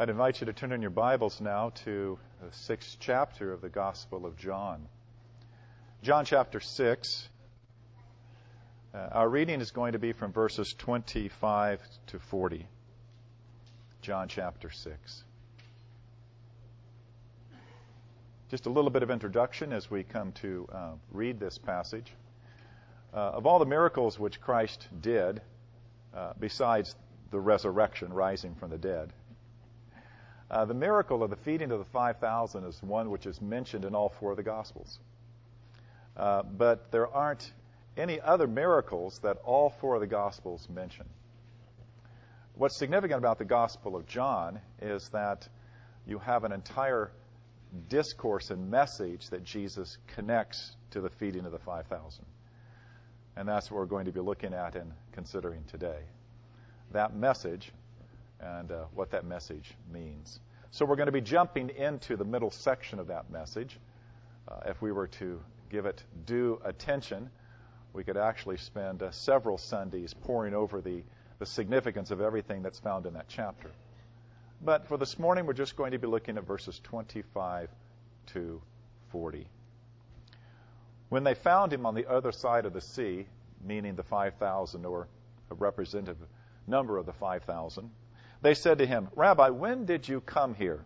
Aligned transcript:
I'd 0.00 0.10
invite 0.10 0.40
you 0.40 0.46
to 0.46 0.52
turn 0.52 0.70
in 0.70 0.80
your 0.80 0.92
Bibles 0.92 1.40
now 1.40 1.72
to 1.82 2.20
the 2.40 2.56
sixth 2.56 2.98
chapter 3.00 3.52
of 3.52 3.60
the 3.60 3.68
Gospel 3.68 4.26
of 4.26 4.36
John. 4.36 4.86
John 6.04 6.24
chapter 6.24 6.60
6. 6.60 7.28
Uh, 8.94 8.96
our 8.96 9.28
reading 9.28 9.60
is 9.60 9.72
going 9.72 9.94
to 9.94 9.98
be 9.98 10.12
from 10.12 10.32
verses 10.32 10.72
25 10.78 11.80
to 12.06 12.20
40. 12.20 12.64
John 14.00 14.28
chapter 14.28 14.70
6. 14.70 15.24
Just 18.50 18.66
a 18.66 18.70
little 18.70 18.92
bit 18.92 19.02
of 19.02 19.10
introduction 19.10 19.72
as 19.72 19.90
we 19.90 20.04
come 20.04 20.30
to 20.42 20.68
uh, 20.72 20.90
read 21.10 21.40
this 21.40 21.58
passage. 21.58 22.12
Uh, 23.12 23.16
of 23.16 23.46
all 23.46 23.58
the 23.58 23.66
miracles 23.66 24.16
which 24.16 24.40
Christ 24.40 24.86
did, 25.00 25.42
uh, 26.14 26.34
besides 26.38 26.94
the 27.32 27.40
resurrection, 27.40 28.12
rising 28.12 28.54
from 28.54 28.70
the 28.70 28.78
dead, 28.78 29.12
uh, 30.50 30.64
the 30.64 30.74
miracle 30.74 31.22
of 31.22 31.30
the 31.30 31.36
feeding 31.36 31.70
of 31.70 31.78
the 31.78 31.84
5,000 31.84 32.64
is 32.64 32.82
one 32.82 33.10
which 33.10 33.26
is 33.26 33.40
mentioned 33.40 33.84
in 33.84 33.94
all 33.94 34.08
four 34.08 34.30
of 34.30 34.36
the 34.36 34.42
Gospels. 34.42 34.98
Uh, 36.16 36.42
but 36.42 36.90
there 36.90 37.06
aren't 37.06 37.52
any 37.96 38.20
other 38.20 38.46
miracles 38.46 39.20
that 39.22 39.36
all 39.44 39.70
four 39.80 39.96
of 39.96 40.00
the 40.00 40.06
Gospels 40.06 40.66
mention. 40.70 41.06
What's 42.54 42.78
significant 42.78 43.18
about 43.18 43.38
the 43.38 43.44
Gospel 43.44 43.94
of 43.94 44.06
John 44.06 44.60
is 44.80 45.08
that 45.10 45.48
you 46.06 46.18
have 46.18 46.44
an 46.44 46.52
entire 46.52 47.12
discourse 47.88 48.50
and 48.50 48.70
message 48.70 49.28
that 49.30 49.44
Jesus 49.44 49.98
connects 50.08 50.76
to 50.90 51.00
the 51.00 51.10
feeding 51.10 51.44
of 51.44 51.52
the 51.52 51.58
5,000. 51.58 52.24
And 53.36 53.48
that's 53.48 53.70
what 53.70 53.78
we're 53.78 53.86
going 53.86 54.06
to 54.06 54.12
be 54.12 54.20
looking 54.20 54.54
at 54.54 54.74
and 54.74 54.92
considering 55.12 55.62
today. 55.68 56.00
That 56.92 57.14
message 57.14 57.70
and 58.40 58.70
uh, 58.70 58.84
what 58.94 59.10
that 59.10 59.24
message 59.24 59.74
means. 59.92 60.40
So 60.70 60.84
we're 60.84 60.96
going 60.96 61.06
to 61.06 61.12
be 61.12 61.20
jumping 61.20 61.70
into 61.70 62.16
the 62.16 62.24
middle 62.24 62.50
section 62.50 62.98
of 62.98 63.06
that 63.08 63.30
message. 63.30 63.78
Uh, 64.46 64.60
if 64.66 64.80
we 64.82 64.92
were 64.92 65.06
to 65.08 65.40
give 65.70 65.86
it 65.86 66.02
due 66.26 66.60
attention, 66.64 67.30
we 67.92 68.04
could 68.04 68.16
actually 68.16 68.58
spend 68.58 69.02
uh, 69.02 69.10
several 69.10 69.58
Sundays 69.58 70.14
poring 70.14 70.54
over 70.54 70.80
the, 70.80 71.02
the 71.38 71.46
significance 71.46 72.10
of 72.10 72.20
everything 72.20 72.62
that's 72.62 72.78
found 72.78 73.06
in 73.06 73.14
that 73.14 73.28
chapter. 73.28 73.70
But 74.60 74.88
for 74.88 74.96
this 74.96 75.18
morning, 75.18 75.46
we're 75.46 75.52
just 75.52 75.76
going 75.76 75.92
to 75.92 75.98
be 75.98 76.06
looking 76.06 76.36
at 76.36 76.44
verses 76.44 76.80
25 76.84 77.70
to 78.34 78.60
40. 79.10 79.46
When 81.08 81.24
they 81.24 81.34
found 81.34 81.72
him 81.72 81.86
on 81.86 81.94
the 81.94 82.06
other 82.06 82.32
side 82.32 82.66
of 82.66 82.72
the 82.72 82.80
sea, 82.80 83.26
meaning 83.64 83.94
the 83.94 84.02
5,000 84.02 84.84
or 84.84 85.08
a 85.50 85.54
representative 85.54 86.18
number 86.66 86.98
of 86.98 87.06
the 87.06 87.12
5,000, 87.12 87.90
they 88.42 88.54
said 88.54 88.78
to 88.78 88.86
him, 88.86 89.08
Rabbi, 89.16 89.50
when 89.50 89.84
did 89.84 90.08
you 90.08 90.20
come 90.20 90.54
here? 90.54 90.84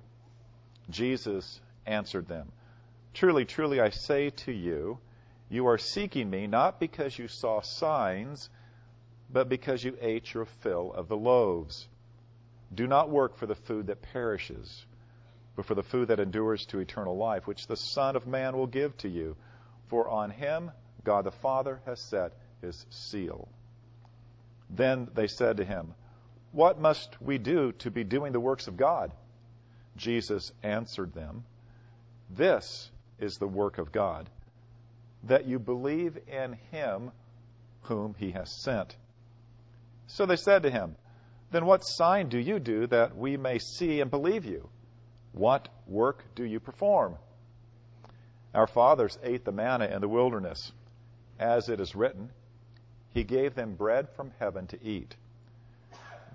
Jesus 0.91 1.61
answered 1.87 2.29
them, 2.29 2.51
Truly, 3.15 3.45
truly, 3.45 3.81
I 3.81 3.91
say 3.91 4.31
to 4.31 4.53
you, 4.53 4.99
you 5.49 5.67
are 5.67 5.79
seeking 5.79 6.31
me 6.31 6.47
not 6.47 6.81
because 6.81 7.19
you 7.19 7.29
saw 7.29 7.61
signs, 7.61 8.49
but 9.31 9.49
because 9.49 9.85
you 9.85 9.97
ate 10.01 10.33
your 10.33 10.47
fill 10.47 10.93
of 10.95 11.09
the 11.09 11.17
loaves. 11.17 11.89
Do 12.75 12.87
not 12.87 13.11
work 13.11 13.37
for 13.37 13.47
the 13.47 13.55
food 13.55 13.89
that 13.89 14.01
perishes, 14.01 14.87
but 15.55 15.67
for 15.67 15.75
the 15.75 15.83
food 15.83 16.09
that 16.09 16.21
endures 16.21 16.65
to 16.67 16.79
eternal 16.79 17.17
life, 17.17 17.47
which 17.47 17.67
the 17.67 17.77
Son 17.77 18.17
of 18.17 18.27
Man 18.27 18.57
will 18.57 18.67
give 18.67 18.97
to 18.99 19.09
you. 19.09 19.37
For 19.89 20.09
on 20.09 20.31
him 20.31 20.71
God 21.05 21.25
the 21.25 21.33
Father 21.33 21.81
has 21.85 22.01
set 22.01 22.33
his 22.63 22.87
seal. 22.89 23.49
Then 24.71 25.09
they 25.15 25.27
said 25.27 25.59
to 25.59 25.65
him, 25.65 25.95
what 26.53 26.79
must 26.79 27.21
we 27.21 27.39
do 27.39 27.73
to 27.73 27.91
be 27.91 28.05
doing 28.05 28.33
the 28.33 28.41
works 28.41 28.69
of 28.69 28.77
God? 28.77 29.11
Jesus 29.97 30.53
answered 30.63 31.13
them, 31.15 31.45
This 32.31 32.91
is 33.19 33.37
the 33.37 33.49
work 33.49 33.79
of 33.79 33.91
God, 33.91 34.29
that 35.25 35.47
you 35.47 35.59
believe 35.59 36.19
in 36.29 36.59
him 36.71 37.11
whom 37.83 38.15
he 38.19 38.31
has 38.33 38.63
sent. 38.63 38.97
So 40.07 40.27
they 40.27 40.37
said 40.37 40.63
to 40.65 40.71
him, 40.71 40.97
Then 41.51 41.65
what 41.65 41.85
sign 41.85 42.29
do 42.29 42.39
you 42.39 42.59
do 42.59 42.87
that 42.89 43.17
we 43.17 43.37
may 43.37 43.59
see 43.59 44.01
and 44.01 44.11
believe 44.11 44.45
you? 44.45 44.69
What 45.33 45.69
work 45.87 46.23
do 46.35 46.45
you 46.45 46.61
perform? 46.61 47.17
Our 48.55 48.67
fathers 48.67 49.19
ate 49.23 49.45
the 49.47 49.53
manna 49.53 49.87
in 49.87 50.03
the 50.03 50.09
wilderness. 50.09 50.73
As 51.39 51.71
it 51.71 51.81
is 51.81 51.95
written, 51.95 52.31
He 53.15 53.25
gave 53.25 53.55
them 53.55 53.75
bread 53.75 54.11
from 54.11 54.33
heaven 54.39 54.67
to 54.69 54.83
eat. 54.85 55.17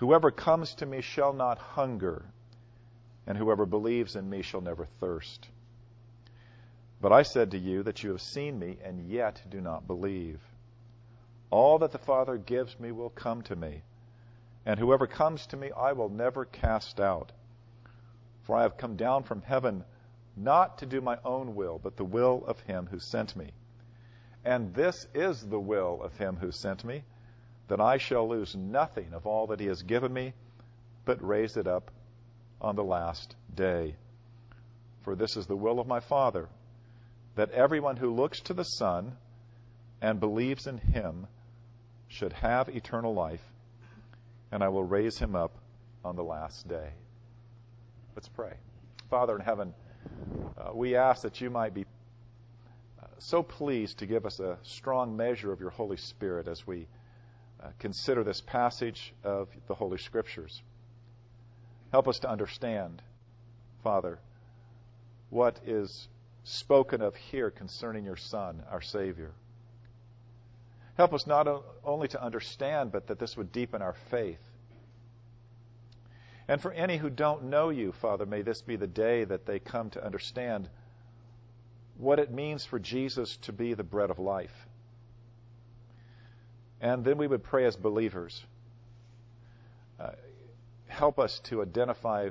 Whoever 0.00 0.30
comes 0.30 0.74
to 0.76 0.86
me 0.86 1.02
shall 1.02 1.34
not 1.34 1.58
hunger, 1.58 2.24
and 3.26 3.36
whoever 3.36 3.66
believes 3.66 4.16
in 4.16 4.30
me 4.30 4.40
shall 4.40 4.62
never 4.62 4.86
thirst. 4.86 5.50
But 7.02 7.12
I 7.12 7.22
said 7.22 7.50
to 7.50 7.58
you 7.58 7.82
that 7.82 8.02
you 8.02 8.12
have 8.12 8.22
seen 8.22 8.58
me, 8.58 8.78
and 8.82 9.10
yet 9.10 9.42
do 9.50 9.60
not 9.60 9.86
believe. 9.86 10.40
All 11.50 11.78
that 11.80 11.92
the 11.92 11.98
Father 11.98 12.38
gives 12.38 12.80
me 12.80 12.92
will 12.92 13.10
come 13.10 13.42
to 13.42 13.54
me, 13.54 13.82
and 14.64 14.80
whoever 14.80 15.06
comes 15.06 15.46
to 15.48 15.58
me 15.58 15.70
I 15.72 15.92
will 15.92 16.08
never 16.08 16.46
cast 16.46 16.98
out. 16.98 17.32
For 18.44 18.56
I 18.56 18.62
have 18.62 18.78
come 18.78 18.96
down 18.96 19.24
from 19.24 19.42
heaven 19.42 19.84
not 20.34 20.78
to 20.78 20.86
do 20.86 21.02
my 21.02 21.18
own 21.26 21.54
will, 21.54 21.78
but 21.78 21.98
the 21.98 22.06
will 22.06 22.42
of 22.46 22.58
him 22.60 22.86
who 22.86 23.00
sent 23.00 23.36
me. 23.36 23.52
And 24.46 24.72
this 24.72 25.06
is 25.12 25.46
the 25.46 25.60
will 25.60 26.02
of 26.02 26.16
him 26.16 26.36
who 26.36 26.52
sent 26.52 26.84
me 26.84 27.04
that 27.70 27.80
I 27.80 27.98
shall 27.98 28.28
lose 28.28 28.56
nothing 28.56 29.14
of 29.14 29.28
all 29.28 29.46
that 29.46 29.60
he 29.60 29.66
has 29.66 29.82
given 29.82 30.12
me, 30.12 30.34
but 31.04 31.24
raise 31.24 31.56
it 31.56 31.68
up 31.68 31.92
on 32.60 32.74
the 32.74 32.82
last 32.82 33.36
day. 33.54 33.94
For 35.04 35.14
this 35.14 35.36
is 35.36 35.46
the 35.46 35.56
will 35.56 35.78
of 35.78 35.86
my 35.86 36.00
Father, 36.00 36.48
that 37.36 37.52
everyone 37.52 37.96
who 37.96 38.12
looks 38.12 38.40
to 38.40 38.54
the 38.54 38.64
Son 38.64 39.16
and 40.02 40.18
believes 40.18 40.66
in 40.66 40.78
him 40.78 41.28
should 42.08 42.32
have 42.32 42.68
eternal 42.68 43.14
life, 43.14 43.44
and 44.50 44.64
I 44.64 44.68
will 44.68 44.84
raise 44.84 45.16
him 45.16 45.36
up 45.36 45.52
on 46.04 46.16
the 46.16 46.24
last 46.24 46.66
day. 46.66 46.90
Let's 48.16 48.28
pray. 48.28 48.54
Father 49.10 49.36
in 49.36 49.42
heaven, 49.42 49.74
uh, 50.58 50.70
we 50.74 50.96
ask 50.96 51.22
that 51.22 51.40
you 51.40 51.50
might 51.50 51.72
be 51.72 51.86
uh, 53.00 53.06
so 53.18 53.44
pleased 53.44 53.98
to 53.98 54.06
give 54.06 54.26
us 54.26 54.40
a 54.40 54.58
strong 54.62 55.16
measure 55.16 55.52
of 55.52 55.60
your 55.60 55.70
Holy 55.70 55.96
Spirit 55.96 56.48
as 56.48 56.66
we 56.66 56.88
uh, 57.62 57.68
consider 57.78 58.24
this 58.24 58.40
passage 58.40 59.12
of 59.22 59.48
the 59.68 59.74
Holy 59.74 59.98
Scriptures. 59.98 60.62
Help 61.92 62.08
us 62.08 62.20
to 62.20 62.30
understand, 62.30 63.02
Father, 63.82 64.18
what 65.28 65.58
is 65.66 66.08
spoken 66.44 67.02
of 67.02 67.14
here 67.14 67.50
concerning 67.50 68.04
your 68.04 68.16
Son, 68.16 68.62
our 68.70 68.80
Savior. 68.80 69.32
Help 70.96 71.12
us 71.12 71.26
not 71.26 71.46
only 71.84 72.08
to 72.08 72.22
understand, 72.22 72.92
but 72.92 73.08
that 73.08 73.18
this 73.18 73.36
would 73.36 73.52
deepen 73.52 73.82
our 73.82 73.96
faith. 74.10 74.40
And 76.48 76.60
for 76.60 76.72
any 76.72 76.96
who 76.96 77.10
don't 77.10 77.44
know 77.44 77.70
you, 77.70 77.92
Father, 77.92 78.26
may 78.26 78.42
this 78.42 78.60
be 78.62 78.76
the 78.76 78.86
day 78.86 79.24
that 79.24 79.46
they 79.46 79.58
come 79.58 79.90
to 79.90 80.04
understand 80.04 80.68
what 81.96 82.18
it 82.18 82.32
means 82.32 82.64
for 82.64 82.78
Jesus 82.78 83.36
to 83.42 83.52
be 83.52 83.74
the 83.74 83.84
bread 83.84 84.10
of 84.10 84.18
life 84.18 84.66
and 86.80 87.04
then 87.04 87.18
we 87.18 87.26
would 87.26 87.42
pray 87.42 87.66
as 87.66 87.76
believers. 87.76 88.44
Uh, 89.98 90.10
help 90.88 91.18
us 91.18 91.40
to 91.44 91.62
identify 91.62 92.30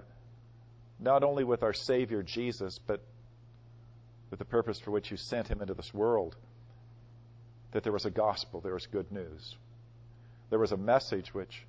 not 1.00 1.24
only 1.24 1.44
with 1.44 1.64
our 1.64 1.74
Savior 1.74 2.24
Jesus, 2.24 2.80
but 2.86 3.02
with 4.30 4.40
the 4.40 4.46
purpose 4.46 4.80
for 4.80 4.92
which 4.92 5.12
you 5.12 5.18
sent 5.18 5.48
him 5.48 5.62
into 5.62 5.74
this 5.74 5.94
world. 5.94 6.36
That 7.72 7.84
there 7.84 7.94
was 7.94 8.06
a 8.06 8.12
gospel, 8.12 8.62
there 8.62 8.74
was 8.74 8.88
good 8.88 9.12
news. 9.12 9.56
There 10.50 10.60
was 10.60 10.72
a 10.72 10.78
message 10.78 11.34
which, 11.34 11.66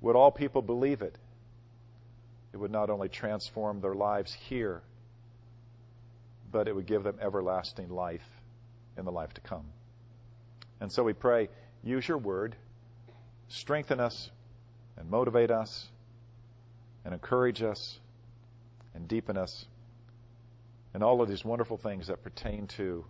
would 0.00 0.16
all 0.16 0.30
people 0.30 0.62
believe 0.62 1.02
it, 1.02 1.16
it 2.52 2.56
would 2.56 2.70
not 2.70 2.90
only 2.90 3.08
transform 3.08 3.80
their 3.80 3.94
lives 3.94 4.34
here, 4.48 4.82
but 6.50 6.68
it 6.68 6.74
would 6.74 6.86
give 6.86 7.02
them 7.02 7.16
everlasting 7.20 7.88
life 7.88 8.26
in 8.96 9.04
the 9.04 9.12
life 9.12 9.32
to 9.34 9.40
come. 9.40 9.64
And 10.82 10.90
so 10.90 11.04
we 11.04 11.12
pray, 11.12 11.48
use 11.84 12.08
your 12.08 12.18
word, 12.18 12.56
strengthen 13.46 14.00
us, 14.00 14.32
and 14.96 15.08
motivate 15.08 15.52
us, 15.52 15.86
and 17.04 17.14
encourage 17.14 17.62
us, 17.62 18.00
and 18.92 19.06
deepen 19.06 19.36
us 19.36 19.66
in 20.92 21.04
all 21.04 21.22
of 21.22 21.28
these 21.28 21.44
wonderful 21.44 21.76
things 21.76 22.08
that 22.08 22.24
pertain 22.24 22.66
to 22.78 23.04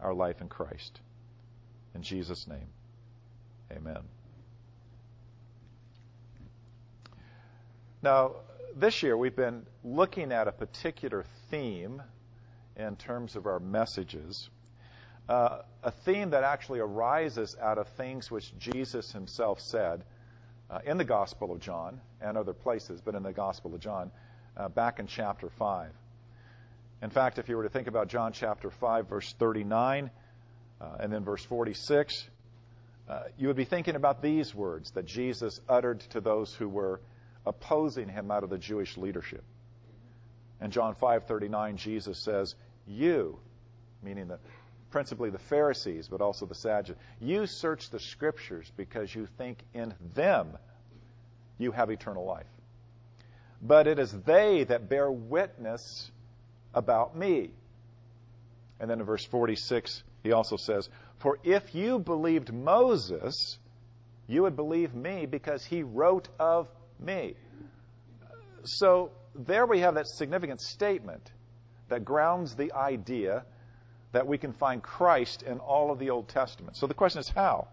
our 0.00 0.14
life 0.14 0.40
in 0.40 0.48
Christ. 0.48 1.00
In 1.94 2.02
Jesus' 2.02 2.46
name, 2.48 2.68
amen. 3.70 4.00
Now, 8.00 8.36
this 8.74 9.02
year 9.02 9.18
we've 9.18 9.36
been 9.36 9.66
looking 9.84 10.32
at 10.32 10.48
a 10.48 10.52
particular 10.52 11.26
theme 11.50 12.00
in 12.74 12.96
terms 12.96 13.36
of 13.36 13.44
our 13.44 13.60
messages. 13.60 14.48
Uh, 15.28 15.62
a 15.82 15.90
theme 15.90 16.30
that 16.30 16.44
actually 16.44 16.80
arises 16.80 17.56
out 17.60 17.78
of 17.78 17.88
things 17.96 18.30
which 18.30 18.52
Jesus 18.58 19.12
himself 19.12 19.60
said 19.60 20.04
uh, 20.70 20.80
in 20.84 20.96
the 20.96 21.04
Gospel 21.04 21.52
of 21.52 21.60
John 21.60 22.00
and 22.20 22.36
other 22.36 22.52
places, 22.52 23.00
but 23.04 23.14
in 23.14 23.22
the 23.22 23.32
Gospel 23.32 23.74
of 23.74 23.80
John, 23.80 24.10
uh, 24.56 24.68
back 24.68 24.98
in 24.98 25.06
chapter 25.06 25.48
5. 25.58 25.90
In 27.02 27.10
fact, 27.10 27.38
if 27.38 27.48
you 27.48 27.56
were 27.56 27.64
to 27.64 27.68
think 27.68 27.88
about 27.88 28.08
John 28.08 28.32
chapter 28.32 28.70
5, 28.70 29.08
verse 29.08 29.34
39, 29.38 30.10
uh, 30.80 30.96
and 31.00 31.12
then 31.12 31.24
verse 31.24 31.44
46, 31.44 32.28
uh, 33.08 33.22
you 33.38 33.48
would 33.48 33.56
be 33.56 33.64
thinking 33.64 33.96
about 33.96 34.22
these 34.22 34.54
words 34.54 34.90
that 34.92 35.04
Jesus 35.04 35.60
uttered 35.68 36.00
to 36.10 36.20
those 36.20 36.54
who 36.54 36.68
were 36.68 37.00
opposing 37.44 38.08
him 38.08 38.30
out 38.30 38.44
of 38.44 38.50
the 38.50 38.58
Jewish 38.58 38.96
leadership. 38.96 39.44
In 40.60 40.70
John 40.70 40.94
5:39, 40.94 41.76
Jesus 41.76 42.22
says, 42.22 42.54
"You, 42.86 43.40
meaning 44.02 44.28
the 44.28 44.38
principally 44.92 45.30
the 45.30 45.38
Pharisees, 45.38 46.06
but 46.08 46.20
also 46.20 46.46
the 46.46 46.54
Sadducees, 46.54 47.02
you 47.20 47.46
search 47.46 47.90
the 47.90 47.98
scriptures 47.98 48.70
because 48.76 49.12
you 49.12 49.26
think 49.38 49.58
in 49.74 49.94
them 50.14 50.56
you 51.58 51.72
have 51.72 51.90
eternal 51.90 52.24
life. 52.24 52.46
But 53.60 53.86
it 53.86 53.98
is 53.98 54.12
they 54.12 54.64
that 54.64 54.88
bear 54.88 55.10
witness 55.10 56.10
about 56.74 57.16
me." 57.16 57.50
And 58.78 58.90
then 58.90 59.00
in 59.00 59.06
verse 59.06 59.24
46, 59.24 60.02
he 60.22 60.32
also 60.32 60.56
says, 60.56 60.88
For 61.18 61.38
if 61.44 61.74
you 61.74 61.98
believed 61.98 62.52
Moses, 62.52 63.58
you 64.26 64.42
would 64.42 64.56
believe 64.56 64.94
me 64.94 65.26
because 65.26 65.64
he 65.64 65.82
wrote 65.82 66.28
of 66.38 66.68
me. 66.98 67.34
So 68.64 69.10
there 69.34 69.66
we 69.66 69.80
have 69.80 69.94
that 69.94 70.06
significant 70.06 70.60
statement 70.60 71.30
that 71.88 72.04
grounds 72.04 72.54
the 72.54 72.72
idea 72.72 73.44
that 74.12 74.26
we 74.26 74.38
can 74.38 74.52
find 74.52 74.82
Christ 74.82 75.42
in 75.42 75.58
all 75.58 75.90
of 75.90 75.98
the 75.98 76.10
Old 76.10 76.28
Testament. 76.28 76.76
So 76.76 76.86
the 76.86 76.94
question 76.94 77.20
is 77.20 77.28
how? 77.28 77.68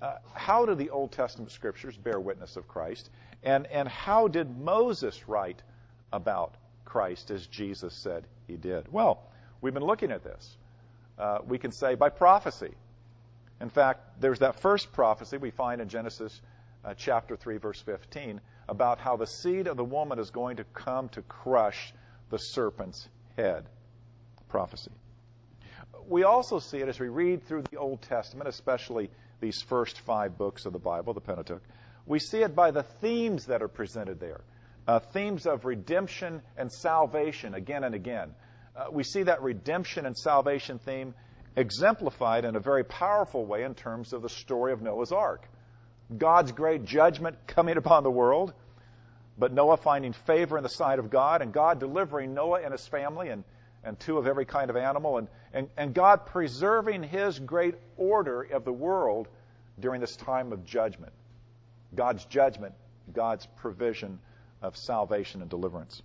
Uh, 0.00 0.16
how 0.34 0.66
do 0.66 0.74
the 0.74 0.90
Old 0.90 1.12
Testament 1.12 1.50
scriptures 1.50 1.96
bear 1.96 2.20
witness 2.20 2.56
of 2.56 2.68
Christ? 2.68 3.10
And, 3.42 3.66
and 3.66 3.88
how 3.88 4.28
did 4.28 4.58
Moses 4.58 5.28
write 5.28 5.62
about 6.12 6.54
Christ 6.84 7.30
as 7.30 7.46
Jesus 7.46 7.94
said 7.94 8.26
he 8.46 8.56
did? 8.56 8.92
Well, 8.92 9.22
we've 9.60 9.74
been 9.74 9.84
looking 9.84 10.12
at 10.12 10.22
this. 10.22 10.56
Uh, 11.18 11.38
we 11.46 11.58
can 11.58 11.72
say 11.72 11.94
by 11.94 12.08
prophecy. 12.08 12.74
In 13.60 13.70
fact, 13.70 14.20
there's 14.20 14.40
that 14.40 14.60
first 14.60 14.92
prophecy 14.92 15.36
we 15.36 15.50
find 15.50 15.80
in 15.80 15.88
Genesis 15.88 16.40
uh, 16.84 16.94
chapter 16.94 17.36
3, 17.36 17.56
verse 17.58 17.80
15, 17.80 18.40
about 18.68 18.98
how 18.98 19.16
the 19.16 19.26
seed 19.26 19.66
of 19.66 19.76
the 19.76 19.84
woman 19.84 20.18
is 20.18 20.30
going 20.30 20.56
to 20.56 20.64
come 20.64 21.08
to 21.10 21.22
crush 21.22 21.94
the 22.30 22.38
serpent's 22.38 23.08
head. 23.36 23.64
Prophecy. 24.48 24.90
We 26.08 26.24
also 26.24 26.58
see 26.58 26.78
it 26.78 26.88
as 26.88 27.00
we 27.00 27.08
read 27.08 27.44
through 27.46 27.62
the 27.70 27.78
Old 27.78 28.02
Testament, 28.02 28.48
especially 28.48 29.10
these 29.40 29.62
first 29.62 30.00
five 30.00 30.36
books 30.36 30.66
of 30.66 30.72
the 30.72 30.78
Bible, 30.78 31.14
the 31.14 31.20
Pentateuch. 31.20 31.62
We 32.06 32.18
see 32.18 32.42
it 32.42 32.54
by 32.54 32.70
the 32.70 32.82
themes 32.82 33.46
that 33.46 33.62
are 33.62 33.68
presented 33.68 34.20
there 34.20 34.42
uh, 34.86 34.98
themes 34.98 35.46
of 35.46 35.64
redemption 35.64 36.42
and 36.56 36.70
salvation 36.70 37.54
again 37.54 37.84
and 37.84 37.94
again. 37.94 38.34
Uh, 38.76 38.86
we 38.90 39.04
see 39.04 39.22
that 39.22 39.42
redemption 39.42 40.06
and 40.06 40.16
salvation 40.16 40.78
theme 40.78 41.14
exemplified 41.56 42.44
in 42.44 42.56
a 42.56 42.60
very 42.60 42.84
powerful 42.84 43.46
way 43.46 43.62
in 43.62 43.74
terms 43.74 44.12
of 44.12 44.22
the 44.22 44.28
story 44.28 44.72
of 44.72 44.82
Noah's 44.82 45.12
Ark. 45.12 45.48
God's 46.16 46.52
great 46.52 46.84
judgment 46.84 47.36
coming 47.46 47.76
upon 47.76 48.02
the 48.02 48.10
world, 48.10 48.52
but 49.38 49.52
Noah 49.52 49.76
finding 49.76 50.12
favor 50.12 50.56
in 50.56 50.62
the 50.62 50.68
sight 50.68 50.98
of 50.98 51.10
God, 51.10 51.40
and 51.40 51.52
God 51.52 51.80
delivering 51.80 52.34
Noah 52.34 52.60
and 52.62 52.72
his 52.72 52.86
family 52.86 53.30
and, 53.30 53.44
and 53.84 53.98
two 54.00 54.18
of 54.18 54.26
every 54.26 54.44
kind 54.44 54.70
of 54.70 54.76
animal, 54.76 55.18
and, 55.18 55.28
and, 55.52 55.68
and 55.76 55.94
God 55.94 56.26
preserving 56.26 57.02
his 57.02 57.38
great 57.38 57.74
order 57.96 58.42
of 58.42 58.64
the 58.64 58.72
world 58.72 59.28
during 59.78 60.00
this 60.00 60.16
time 60.16 60.52
of 60.52 60.64
judgment. 60.64 61.12
God's 61.94 62.24
judgment, 62.24 62.74
God's 63.12 63.46
provision 63.56 64.18
of 64.62 64.76
salvation 64.76 65.40
and 65.42 65.50
deliverance. 65.50 66.02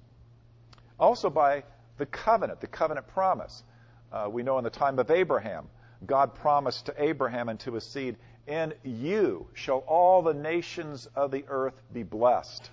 Also 0.99 1.29
by 1.29 1.63
the 1.97 2.05
covenant, 2.05 2.61
the 2.61 2.67
covenant 2.67 3.07
promise. 3.07 3.63
Uh, 4.11 4.27
we 4.29 4.43
know 4.43 4.57
in 4.57 4.63
the 4.63 4.69
time 4.69 4.99
of 4.99 5.09
Abraham, 5.09 5.67
God 6.05 6.35
promised 6.35 6.87
to 6.87 6.93
Abraham 6.97 7.49
and 7.49 7.59
to 7.61 7.73
his 7.73 7.83
seed 7.83 8.17
in 8.47 8.73
you 8.83 9.47
shall 9.53 9.79
all 9.79 10.21
the 10.21 10.33
nations 10.33 11.07
of 11.15 11.31
the 11.31 11.45
earth 11.47 11.79
be 11.93 12.03
blessed. 12.03 12.69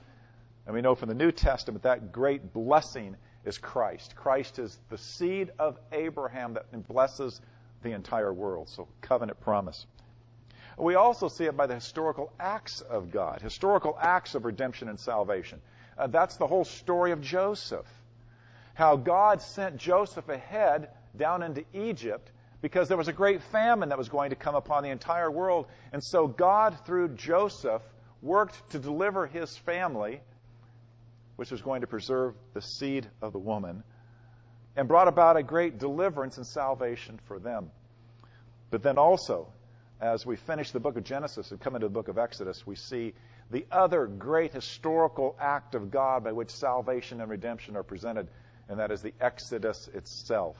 And 0.64 0.74
we 0.74 0.80
know 0.80 0.94
from 0.94 1.08
the 1.08 1.14
New 1.14 1.30
Testament 1.30 1.84
that 1.84 2.12
great 2.12 2.52
blessing 2.52 3.16
is 3.46 3.56
Christ. 3.58 4.14
Christ 4.16 4.58
is 4.58 4.76
the 4.90 4.98
seed 4.98 5.52
of 5.58 5.78
Abraham 5.92 6.54
that 6.54 6.88
blesses 6.88 7.40
the 7.82 7.92
entire 7.92 8.32
world. 8.32 8.68
So, 8.68 8.88
covenant 9.00 9.40
promise. 9.40 9.86
We 10.76 10.94
also 10.96 11.28
see 11.28 11.44
it 11.44 11.56
by 11.56 11.66
the 11.66 11.74
historical 11.74 12.32
acts 12.38 12.82
of 12.82 13.10
God, 13.10 13.40
historical 13.40 13.96
acts 13.98 14.34
of 14.34 14.44
redemption 14.44 14.88
and 14.88 15.00
salvation. 15.00 15.60
Uh, 15.96 16.08
that's 16.08 16.36
the 16.36 16.46
whole 16.46 16.64
story 16.64 17.12
of 17.12 17.22
Joseph. 17.22 17.86
How 18.74 18.96
God 18.96 19.40
sent 19.40 19.78
Joseph 19.78 20.28
ahead 20.28 20.90
down 21.16 21.42
into 21.42 21.64
Egypt 21.72 22.30
because 22.60 22.88
there 22.88 22.98
was 22.98 23.08
a 23.08 23.12
great 23.12 23.40
famine 23.42 23.88
that 23.88 23.96
was 23.96 24.10
going 24.10 24.30
to 24.30 24.36
come 24.36 24.54
upon 24.54 24.82
the 24.82 24.90
entire 24.90 25.30
world. 25.30 25.66
And 25.92 26.02
so 26.02 26.26
God, 26.26 26.76
through 26.84 27.10
Joseph, 27.10 27.82
worked 28.20 28.70
to 28.70 28.78
deliver 28.78 29.26
his 29.26 29.56
family, 29.56 30.20
which 31.36 31.50
was 31.50 31.62
going 31.62 31.82
to 31.82 31.86
preserve 31.86 32.34
the 32.54 32.62
seed 32.62 33.08
of 33.22 33.32
the 33.32 33.38
woman, 33.38 33.82
and 34.76 34.88
brought 34.88 35.08
about 35.08 35.36
a 35.36 35.42
great 35.42 35.78
deliverance 35.78 36.36
and 36.36 36.46
salvation 36.46 37.18
for 37.26 37.38
them. 37.38 37.70
But 38.70 38.82
then 38.82 38.98
also, 38.98 39.48
as 40.00 40.26
we 40.26 40.36
finish 40.36 40.70
the 40.70 40.80
book 40.80 40.96
of 40.96 41.04
Genesis 41.04 41.50
and 41.50 41.60
come 41.60 41.74
into 41.74 41.86
the 41.86 41.92
book 41.92 42.08
of 42.08 42.18
Exodus, 42.18 42.66
we 42.66 42.76
see 42.76 43.14
the 43.50 43.64
other 43.70 44.06
great 44.06 44.52
historical 44.52 45.36
act 45.40 45.74
of 45.74 45.90
God 45.90 46.24
by 46.24 46.32
which 46.32 46.50
salvation 46.50 47.20
and 47.20 47.30
redemption 47.30 47.76
are 47.76 47.82
presented, 47.82 48.28
and 48.68 48.78
that 48.80 48.90
is 48.90 49.00
the 49.00 49.14
Exodus 49.20 49.88
itself 49.94 50.56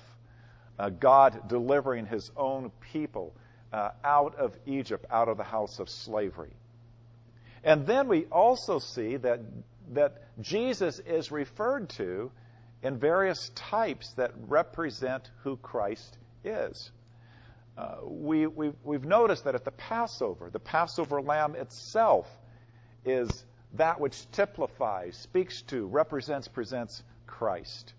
uh, 0.79 0.91
God 0.91 1.49
delivering 1.49 2.07
his 2.07 2.31
own 2.37 2.71
people 2.93 3.35
uh, 3.73 3.91
out 4.05 4.37
of 4.37 4.57
Egypt, 4.67 5.07
out 5.11 5.29
of 5.29 5.37
the 5.37 5.45
house 5.45 5.79
of 5.79 5.89
slavery. 5.89 6.53
And 7.65 7.87
then 7.87 8.09
we 8.09 8.27
also 8.27 8.79
see 8.79 9.17
that, 9.17 9.41
that 9.93 10.23
Jesus 10.41 10.99
is 11.01 11.31
referred 11.31 11.89
to 11.91 12.31
in 12.83 12.99
various 12.99 13.51
types 13.55 14.13
that 14.15 14.33
represent 14.47 15.31
who 15.43 15.57
Christ 15.57 16.19
is. 16.45 16.91
Uh, 17.77 17.97
we, 18.05 18.47
we, 18.47 18.73
we've 18.85 19.05
noticed 19.05 19.45
that 19.45 19.55
at 19.55 19.65
the 19.65 19.71
Passover, 19.71 20.51
the 20.51 20.61
Passover 20.61 21.21
lamb 21.21 21.55
itself 21.55 22.27
is 23.05 23.45
that 23.75 24.01
which 24.01 24.31
typifies, 24.31 25.17
speaks 25.17 25.63
to, 25.63 25.87
represents, 25.87 26.49
presents 26.49 27.03
Christ 27.27 27.93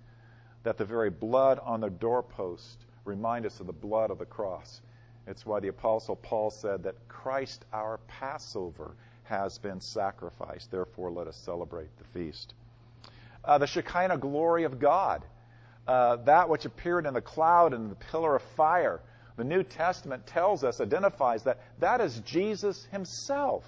that 0.63 0.77
the 0.77 0.86
very 0.86 1.10
blood 1.10 1.60
on 1.63 1.79
the 1.79 1.89
doorpost 1.89 2.86
remind 3.06 3.46
us 3.46 3.60
of 3.60 3.67
the 3.67 3.74
blood 3.74 4.12
of 4.12 4.17
the 4.17 4.25
cross. 4.25 4.82
It's 5.25 5.46
why 5.46 5.60
the 5.60 5.70
apostle 5.70 6.15
Paul 6.15 6.50
said 6.50 6.84
that 6.84 7.08
Christ 7.08 7.63
our 7.72 8.00
Passover 8.08 8.96
has 9.29 9.57
been 9.57 9.81
sacrificed. 9.81 10.72
Therefore, 10.72 11.12
let 11.12 11.27
us 11.27 11.38
celebrate 11.43 11.89
the 11.98 12.03
feast. 12.13 12.53
Uh, 13.43 13.57
the 13.57 13.67
Shekinah 13.67 14.17
glory 14.17 14.63
of 14.63 14.79
God, 14.79 15.24
uh, 15.88 16.17
that 16.25 16.50
which 16.50 16.65
appeared 16.65 17.05
in 17.05 17.13
the 17.13 17.22
cloud 17.22 17.74
and 17.74 17.91
the 17.91 17.96
pillar 17.96 18.36
of 18.36 18.41
fire. 18.55 19.01
The 19.38 19.43
New 19.43 19.63
Testament 19.63 20.27
tells 20.27 20.63
us, 20.63 20.81
identifies 20.81 21.43
that 21.43 21.60
that 21.79 22.01
is 22.01 22.19
Jesus 22.22 22.86
himself, 22.91 23.63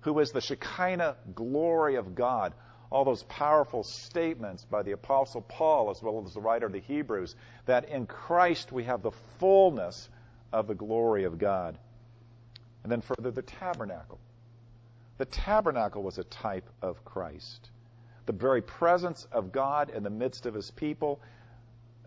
who 0.00 0.18
is 0.18 0.32
the 0.32 0.40
Shekinah 0.40 1.16
glory 1.34 1.96
of 1.96 2.14
God 2.14 2.52
all 2.90 3.04
those 3.04 3.22
powerful 3.24 3.82
statements 3.82 4.64
by 4.64 4.82
the 4.82 4.92
Apostle 4.92 5.42
Paul 5.42 5.90
as 5.90 6.02
well 6.02 6.22
as 6.24 6.34
the 6.34 6.40
writer 6.40 6.66
of 6.66 6.72
the 6.72 6.80
Hebrews 6.80 7.34
that 7.66 7.88
in 7.88 8.06
Christ 8.06 8.72
we 8.72 8.84
have 8.84 9.02
the 9.02 9.12
fullness 9.38 10.08
of 10.52 10.66
the 10.66 10.74
glory 10.74 11.24
of 11.24 11.38
God. 11.38 11.78
And 12.82 12.92
then 12.92 13.00
further, 13.00 13.30
the 13.30 13.42
tabernacle. 13.42 14.20
The 15.18 15.24
tabernacle 15.24 16.02
was 16.02 16.18
a 16.18 16.24
type 16.24 16.68
of 16.82 17.04
Christ. 17.04 17.70
The 18.26 18.32
very 18.32 18.62
presence 18.62 19.26
of 19.32 19.52
God 19.52 19.90
in 19.90 20.02
the 20.02 20.10
midst 20.10 20.46
of 20.46 20.54
his 20.54 20.70
people. 20.70 21.20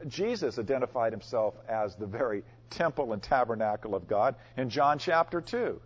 Jesus 0.07 0.59
identified 0.59 1.11
himself 1.11 1.55
as 1.67 1.95
the 1.95 2.05
very 2.05 2.43
temple 2.69 3.13
and 3.13 3.21
tabernacle 3.21 3.95
of 3.95 4.07
God 4.07 4.35
in 4.57 4.69
John 4.69 4.99
chapter 4.99 5.41
2. 5.41 5.81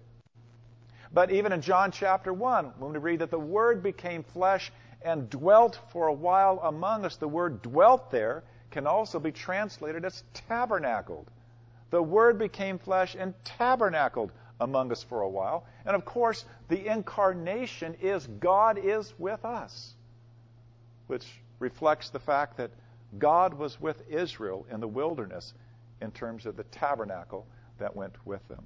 But 1.14 1.32
even 1.32 1.52
in 1.52 1.62
John 1.62 1.92
chapter 1.92 2.34
1, 2.34 2.74
when 2.80 2.94
we 2.94 3.00
read 3.00 3.20
that 3.20 3.32
the 3.32 3.40
Word 3.40 3.84
became 3.84 4.24
flesh 4.24 4.72
and 5.04 5.30
dwelt 5.30 5.80
for 5.92 6.08
a 6.08 6.14
while 6.14 6.60
among 6.64 7.06
us. 7.06 7.18
The 7.18 7.28
word 7.28 7.62
dwelt 7.62 8.10
there 8.10 8.44
can 8.72 8.88
also 8.88 9.20
be 9.20 9.32
translated 9.32 10.06
as 10.06 10.24
tabernacled. 10.34 11.30
The 11.92 12.02
Word 12.02 12.40
became 12.40 12.80
flesh 12.80 13.16
and 13.18 13.34
tabernacled 13.44 14.32
among 14.64 14.92
us 14.92 15.04
for 15.04 15.22
a 15.22 15.30
while. 15.30 15.66
And 15.86 15.96
of 15.96 16.06
course, 16.06 16.46
the 16.70 16.88
incarnation 16.88 17.96
is 18.02 18.26
God 18.40 18.78
is 18.78 19.14
with 19.20 19.44
us, 19.44 19.94
which 21.08 21.26
reflects 21.60 22.10
the 22.10 22.20
fact 22.20 22.58
that 22.58 22.72
God 23.20 23.54
was 23.54 23.80
with 23.80 24.10
Israel 24.10 24.66
in 24.72 24.80
the 24.80 24.88
wilderness 24.88 25.54
in 26.02 26.12
terms 26.12 26.46
of 26.46 26.56
the 26.56 26.64
tabernacle 26.64 27.46
that 27.78 27.96
went 27.96 28.16
with 28.26 28.46
them. 28.48 28.64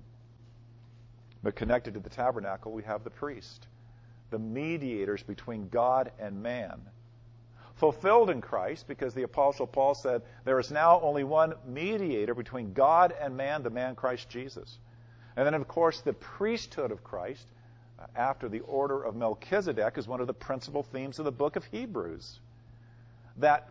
But 1.44 1.56
connected 1.56 1.96
to 1.96 2.00
the 2.00 2.10
tabernacle, 2.10 2.72
we 2.72 2.84
have 2.84 3.04
the 3.04 3.10
priest, 3.10 3.68
the 4.30 4.40
mediators 4.40 5.24
between 5.24 5.68
God 5.70 6.12
and 6.20 6.42
man. 6.42 6.80
Fulfilled 7.76 8.30
in 8.30 8.42
Christ, 8.42 8.88
because 8.88 9.14
the 9.14 9.24
Apostle 9.24 9.68
Paul 9.68 9.96
said, 9.96 10.22
There 10.46 10.60
is 10.60 10.72
now 10.72 11.00
only 11.02 11.24
one 11.24 11.54
mediator 11.66 12.34
between 12.34 12.74
God 12.74 13.14
and 13.20 13.36
man, 13.38 13.64
the 13.64 13.70
man 13.70 13.96
Christ 13.96 14.30
Jesus. 14.30 14.80
And 15.38 15.46
then, 15.46 15.54
of 15.54 15.68
course, 15.68 16.02
the 16.02 16.14
priesthood 16.14 16.92
of 16.92 17.04
Christ, 17.04 17.46
uh, 18.00 18.08
after 18.16 18.50
the 18.50 18.62
order 18.62 19.04
of 19.04 19.16
Melchizedek, 19.16 19.98
is 19.98 20.08
one 20.08 20.20
of 20.20 20.26
the 20.26 20.34
principal 20.34 20.82
themes 20.82 21.20
of 21.20 21.26
the 21.26 21.32
book 21.32 21.56
of 21.56 21.64
Hebrews. 21.66 22.40
That 23.38 23.70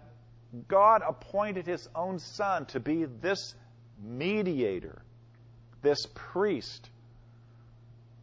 God 0.68 1.02
appointed 1.06 1.66
his 1.66 1.88
own 1.92 2.20
son 2.20 2.66
to 2.66 2.78
be 2.78 3.04
this 3.04 3.54
mediator, 4.00 5.02
this 5.82 6.06
priest, 6.14 6.88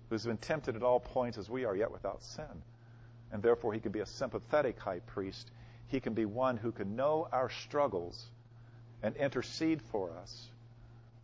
who's 0.10 0.24
been 0.24 0.38
tempted 0.38 0.78
at 0.78 0.84
all 0.84 1.02
points 1.02 1.38
as 1.38 1.50
we 1.50 1.66
are, 1.66 1.76
yet 1.76 1.92
without 1.92 2.24
sin. 2.24 2.64
And 3.34 3.44
therefore, 3.44 3.74
he 3.74 3.82
can 3.82 3.92
be 3.92 4.00
a 4.00 4.06
sympathetic 4.06 4.80
high 4.80 5.00
priest. 5.00 5.52
He 5.88 6.00
can 6.00 6.14
be 6.14 6.24
one 6.24 6.56
who 6.56 6.72
can 6.72 6.96
know 6.96 7.28
our 7.34 7.50
struggles 7.50 8.26
and 9.02 9.18
intercede 9.18 9.82
for 9.92 10.12
us 10.12 10.48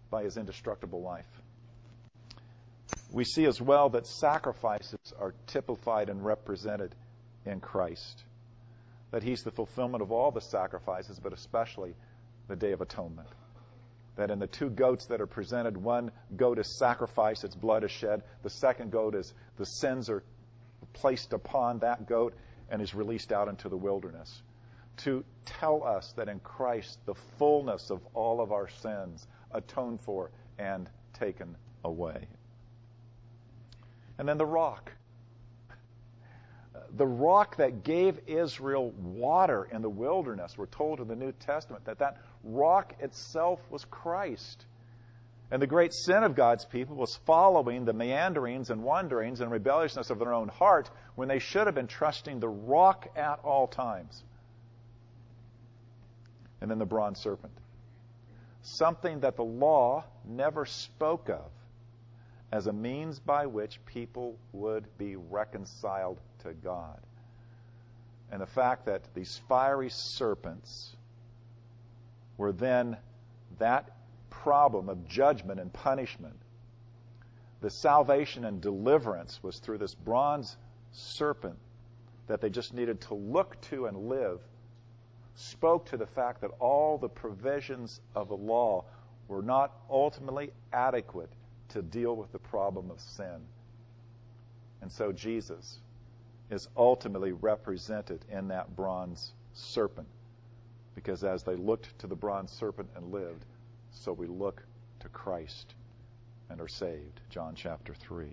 by 0.10 0.24
his 0.24 0.36
indestructible 0.36 1.02
life. 1.02 1.39
We 3.12 3.24
see 3.24 3.46
as 3.46 3.60
well 3.60 3.90
that 3.90 4.06
sacrifices 4.06 5.14
are 5.20 5.34
typified 5.48 6.10
and 6.10 6.24
represented 6.24 6.96
in 7.46 7.60
Christ. 7.60 8.24
That 9.12 9.24
he's 9.24 9.42
the 9.42 9.52
fulfillment 9.52 10.04
of 10.04 10.12
all 10.12 10.32
the 10.32 10.42
sacrifices, 10.42 11.20
but 11.20 11.34
especially 11.34 11.96
the 12.48 12.56
Day 12.56 12.72
of 12.72 12.82
Atonement. 12.82 13.28
That 14.16 14.30
in 14.30 14.38
the 14.38 14.48
two 14.48 14.70
goats 14.70 15.08
that 15.08 15.22
are 15.22 15.28
presented, 15.28 15.76
one 15.76 16.12
goat 16.36 16.60
is 16.60 16.78
sacrificed, 16.78 17.44
its 17.44 17.56
blood 17.56 17.84
is 17.84 17.92
shed. 17.92 18.22
The 18.44 18.50
second 18.50 18.92
goat 18.92 19.16
is 19.16 19.34
the 19.58 19.66
sins 19.66 20.10
are 20.10 20.24
placed 20.94 21.34
upon 21.34 21.80
that 21.80 22.08
goat 22.08 22.36
and 22.70 22.82
is 22.82 22.94
released 22.94 23.32
out 23.32 23.48
into 23.48 23.70
the 23.70 23.78
wilderness. 23.78 24.44
To 24.98 25.24
tell 25.46 25.84
us 25.84 26.14
that 26.18 26.28
in 26.28 26.40
Christ 26.42 27.00
the 27.06 27.16
fullness 27.38 27.90
of 27.90 28.02
all 28.14 28.42
of 28.42 28.52
our 28.52 28.70
sins 28.70 29.26
atoned 29.52 30.02
for 30.02 30.30
and 30.60 30.90
taken 31.14 31.56
away. 31.84 32.28
And 34.20 34.28
then 34.28 34.38
the 34.38 34.46
rock. 34.46 34.92
The 36.98 37.08
rock 37.08 37.56
that 37.58 37.84
gave 37.84 38.20
Israel 38.28 38.92
water 38.92 39.68
in 39.72 39.82
the 39.82 39.90
wilderness, 39.90 40.58
we're 40.58 40.66
told 40.66 41.00
in 41.00 41.08
the 41.08 41.16
New 41.16 41.32
Testament 41.32 41.86
that 41.86 42.00
that 42.00 42.18
rock 42.44 42.94
itself 43.00 43.60
was 43.70 43.86
Christ. 43.86 44.66
And 45.52 45.62
the 45.62 45.68
great 45.68 45.94
sin 45.94 46.24
of 46.24 46.36
God's 46.36 46.66
people 46.66 46.96
was 46.96 47.18
following 47.26 47.86
the 47.86 47.94
meanderings 47.94 48.70
and 48.70 48.84
wanderings 48.84 49.40
and 49.40 49.50
rebelliousness 49.50 50.10
of 50.10 50.20
their 50.20 50.34
own 50.34 50.50
heart 50.50 50.90
when 51.16 51.28
they 51.30 51.40
should 51.40 51.66
have 51.66 51.76
been 51.76 51.88
trusting 51.88 52.40
the 52.40 52.50
rock 52.50 53.08
at 53.16 53.40
all 53.44 53.68
times. 53.68 54.24
And 56.60 56.70
then 56.70 56.78
the 56.78 56.86
bronze 56.86 57.20
serpent. 57.20 57.54
Something 58.64 59.22
that 59.22 59.38
the 59.38 59.44
law 59.44 60.04
never 60.26 60.66
spoke 60.66 61.30
of 61.30 61.50
as 62.52 62.68
a 62.68 62.74
means 62.74 63.20
by 63.20 63.46
which 63.46 63.80
people 63.86 64.36
would 64.54 64.86
be 64.98 65.16
reconciled 65.16 66.20
to 66.44 66.54
God. 66.54 67.00
And 68.32 68.42
the 68.42 68.48
fact 68.48 68.86
that 68.86 69.02
these 69.14 69.40
fiery 69.48 69.90
serpents 69.90 70.96
were 72.38 72.52
then 72.52 72.98
that 73.60 73.96
problem 74.30 74.90
of 74.90 75.08
judgment 75.08 75.60
and 75.60 75.72
punishment. 75.74 76.36
The 77.62 77.70
salvation 77.70 78.46
and 78.46 78.62
deliverance 78.62 79.40
was 79.44 79.60
through 79.60 79.80
this 79.80 79.94
bronze 79.94 80.56
serpent 80.92 81.58
that 82.28 82.42
they 82.42 82.50
just 82.50 82.74
needed 82.74 83.02
to 83.02 83.16
look 83.16 83.60
to 83.62 83.88
and 83.88 84.08
live, 84.08 84.40
spoke 85.36 85.88
to 85.88 85.98
the 85.98 86.06
fact 86.06 86.42
that 86.42 86.52
all 86.60 86.98
the 86.98 87.10
provisions 87.10 88.00
of 88.16 88.30
the 88.30 88.38
law 88.38 88.86
were 89.28 89.42
not 89.42 89.74
ultimately 89.90 90.52
adequate 90.72 91.30
to 91.70 91.82
deal 91.82 92.16
with 92.16 92.32
the 92.32 92.40
problem 92.40 92.92
of 92.92 93.00
sin. 93.00 93.42
And 94.82 94.92
so 94.92 95.12
Jesus 95.12 95.80
is 96.50 96.68
ultimately 96.76 97.32
represented 97.32 98.26
in 98.32 98.48
that 98.48 98.76
bronze 98.76 99.34
serpent. 99.54 100.08
Because 100.96 101.24
as 101.24 101.44
they 101.44 101.56
looked 101.56 101.98
to 102.00 102.08
the 102.08 102.16
bronze 102.16 102.52
serpent 102.52 102.90
and 102.96 103.12
lived, 103.12 103.46
so 103.92 104.12
we 104.12 104.28
look 104.28 104.64
to 105.00 105.10
Christ 105.10 105.74
and 106.50 106.60
are 106.60 106.68
saved. 106.68 107.20
John 107.30 107.54
chapter 107.56 107.94
3. 107.94 108.28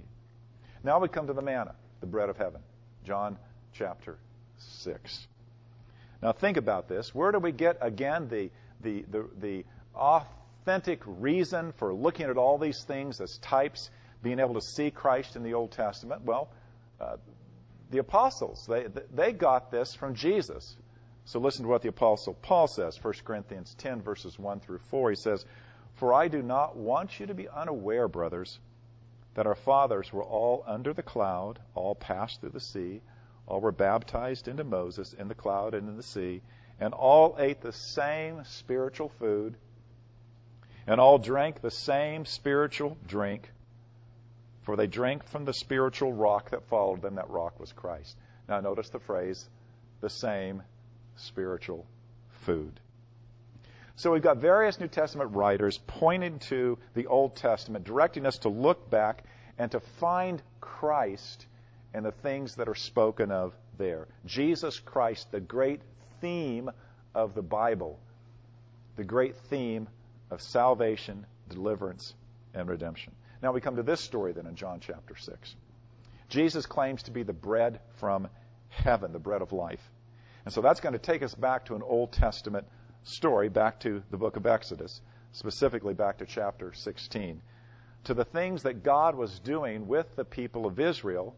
Now 0.83 0.99
we 0.99 1.09
come 1.09 1.27
to 1.27 1.33
the 1.33 1.43
manna, 1.43 1.75
the 2.01 2.07
bread 2.07 2.29
of 2.29 2.37
heaven. 2.37 2.61
John 3.05 3.37
chapter 3.73 4.17
6. 4.59 5.27
Now 6.23 6.33
think 6.33 6.57
about 6.57 6.89
this. 6.89 7.15
Where 7.15 7.31
do 7.31 7.39
we 7.39 7.53
get 7.53 7.77
again 7.81 8.29
the 8.29 8.51
the 8.81 9.05
the, 9.11 9.29
the 9.41 9.65
authentic 10.67 11.01
reason 11.07 11.73
for 11.79 11.95
looking 11.95 12.27
at 12.27 12.37
all 12.37 12.59
these 12.59 12.83
things 12.83 13.21
as 13.21 13.39
types, 13.39 13.89
being 14.21 14.41
able 14.41 14.55
to 14.55 14.61
see 14.61 14.91
Christ 14.91 15.37
in 15.37 15.45
the 15.45 15.55
Old 15.55 15.71
Testament? 15.71 16.23
Well, 16.23 16.49
uh, 17.01 17.19
the 17.93 17.99
apostles, 17.99 18.67
they, 18.69 18.87
they 19.15 19.33
got 19.33 19.71
this 19.71 19.95
from 19.95 20.17
Jesus. 20.17 20.77
So 21.25 21.39
listen 21.39 21.63
to 21.63 21.69
what 21.69 21.83
the 21.83 21.89
apostle 21.89 22.35
Paul 22.43 22.67
says, 22.67 22.99
1 23.01 23.15
Corinthians 23.25 23.77
10 23.79 24.03
verses 24.03 24.41
1 24.41 24.59
through 24.59 24.81
4. 24.91 25.11
He 25.11 25.17
says, 25.17 25.45
For 25.95 26.13
I 26.13 26.27
do 26.27 26.43
not 26.43 26.77
want 26.77 27.21
you 27.21 27.27
to 27.27 27.35
be 27.35 27.49
unaware, 27.49 28.09
brothers, 28.09 28.59
that 29.35 29.47
our 29.47 29.55
fathers 29.55 30.13
were 30.13 30.25
all 30.25 30.65
under 30.67 30.93
the 30.93 31.03
cloud, 31.05 31.61
all 31.77 31.95
passed 31.95 32.41
through 32.41 32.51
the 32.51 32.59
sea, 32.59 33.03
all 33.47 33.61
were 33.61 33.71
baptized 33.71 34.49
into 34.49 34.65
Moses 34.65 35.13
in 35.13 35.29
the 35.29 35.35
cloud 35.37 35.75
and 35.75 35.89
in 35.89 35.97
the 35.97 36.03
sea, 36.03 36.43
and 36.81 36.93
all 36.93 37.37
ate 37.39 37.61
the 37.61 37.73
same 37.73 38.43
spiritual 38.45 39.11
food, 39.21 39.57
and 40.87 41.01
all 41.01 41.19
drank 41.19 41.61
the 41.61 41.71
same 41.71 42.25
spiritual 42.25 42.97
drink, 43.07 43.51
for 44.63 44.77
they 44.77 44.87
drank 44.87 45.25
from 45.25 45.45
the 45.45 45.55
spiritual 45.55 46.13
rock 46.13 46.51
that 46.51 46.69
followed 46.69 47.03
them. 47.03 47.17
That 47.17 47.31
rock 47.31 47.59
was 47.59 47.73
Christ. 47.73 48.17
Now, 48.49 48.61
notice 48.61 48.89
the 48.91 49.01
phrase, 49.01 49.49
the 50.01 50.11
same 50.11 50.63
spiritual 51.17 51.87
food. 52.45 52.79
So 53.97 54.13
we've 54.13 54.23
got 54.23 54.37
various 54.37 54.79
New 54.79 54.89
Testament 54.89 55.35
writers 55.35 55.81
pointing 55.87 56.39
to 56.51 56.79
the 56.95 57.07
Old 57.07 57.35
Testament, 57.35 57.85
directing 57.85 58.27
us 58.27 58.39
to 58.39 58.51
look 58.51 58.91
back 58.91 59.25
and 59.59 59.71
to 59.73 59.81
find 59.81 60.43
Christ 60.61 61.47
and 61.95 62.05
the 62.05 62.13
things 62.13 62.57
that 62.57 62.69
are 62.69 62.75
spoken 62.75 63.31
of 63.31 63.55
there. 63.79 64.07
Jesus 64.27 64.79
Christ, 64.79 65.33
the 65.33 65.41
great 65.41 65.81
theme 66.21 66.71
of 67.15 67.35
the 67.35 67.43
Bible, 67.43 67.99
the 68.97 69.05
great 69.05 69.35
theme 69.49 69.89
of 70.31 70.41
salvation, 70.41 71.27
deliverance, 71.49 72.15
and 72.55 72.69
redemption. 72.69 73.13
Now 73.43 73.53
we 73.53 73.61
come 73.61 73.77
to 73.77 73.83
this 73.83 74.01
story 74.01 74.33
then 74.33 74.47
in 74.47 74.57
John 74.57 74.81
chapter 74.81 75.17
6. 75.17 75.55
Jesus 76.29 76.67
claims 76.67 77.05
to 77.05 77.11
be 77.11 77.23
the 77.23 77.33
bread 77.33 77.81
from 77.99 78.29
heaven, 78.69 79.13
the 79.13 79.19
bread 79.19 79.43
of 79.43 79.53
life. 79.53 79.91
And 80.45 80.53
so 80.53 80.61
that's 80.61 80.81
going 80.81 80.95
to 80.95 80.99
take 80.99 81.23
us 81.23 81.35
back 81.35 81.67
to 81.67 81.75
an 81.75 81.83
Old 81.83 82.13
Testament 82.13 82.67
story, 83.05 83.49
back 83.49 83.81
to 83.81 84.03
the 84.11 84.17
book 84.17 84.37
of 84.37 84.47
Exodus, 84.47 85.01
specifically 85.33 85.95
back 85.95 86.19
to 86.19 86.27
chapter 86.27 86.73
16, 86.73 87.41
to 88.05 88.15
the 88.15 88.25
things 88.25 88.63
that 88.63 88.83
God 88.83 89.15
was 89.15 89.39
doing 89.41 89.87
with 89.87 90.17
the 90.17 90.25
people 90.25 90.67
of 90.67 90.81
Israel 90.81 91.37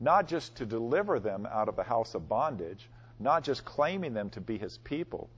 not 0.00 0.26
just 0.26 0.56
to 0.56 0.66
deliver 0.66 1.20
them 1.20 1.46
out 1.46 1.68
of 1.68 1.76
the 1.76 1.82
house 1.82 2.14
of 2.14 2.28
bondage, 2.28 2.88
not 3.18 3.44
just 3.44 3.64
claiming 3.64 4.14
them 4.14 4.30
to 4.30 4.40
be 4.40 4.56
his 4.56 4.78
people, 4.78 5.28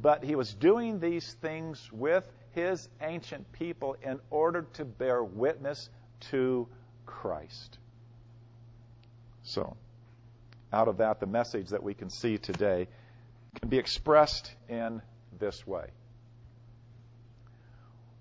but 0.00 0.22
he 0.22 0.34
was 0.34 0.52
doing 0.54 1.00
these 1.00 1.36
things 1.40 1.90
with 1.92 2.30
his 2.52 2.88
ancient 3.00 3.50
people 3.52 3.96
in 4.02 4.20
order 4.30 4.66
to 4.74 4.84
bear 4.84 5.22
witness 5.22 5.88
to 6.30 6.68
Christ. 7.04 7.78
So, 9.42 9.76
out 10.72 10.88
of 10.88 10.98
that, 10.98 11.20
the 11.20 11.26
message 11.26 11.68
that 11.68 11.82
we 11.82 11.94
can 11.94 12.10
see 12.10 12.38
today 12.38 12.88
can 13.60 13.68
be 13.68 13.78
expressed 13.78 14.52
in 14.68 15.00
this 15.38 15.66
way. 15.66 15.86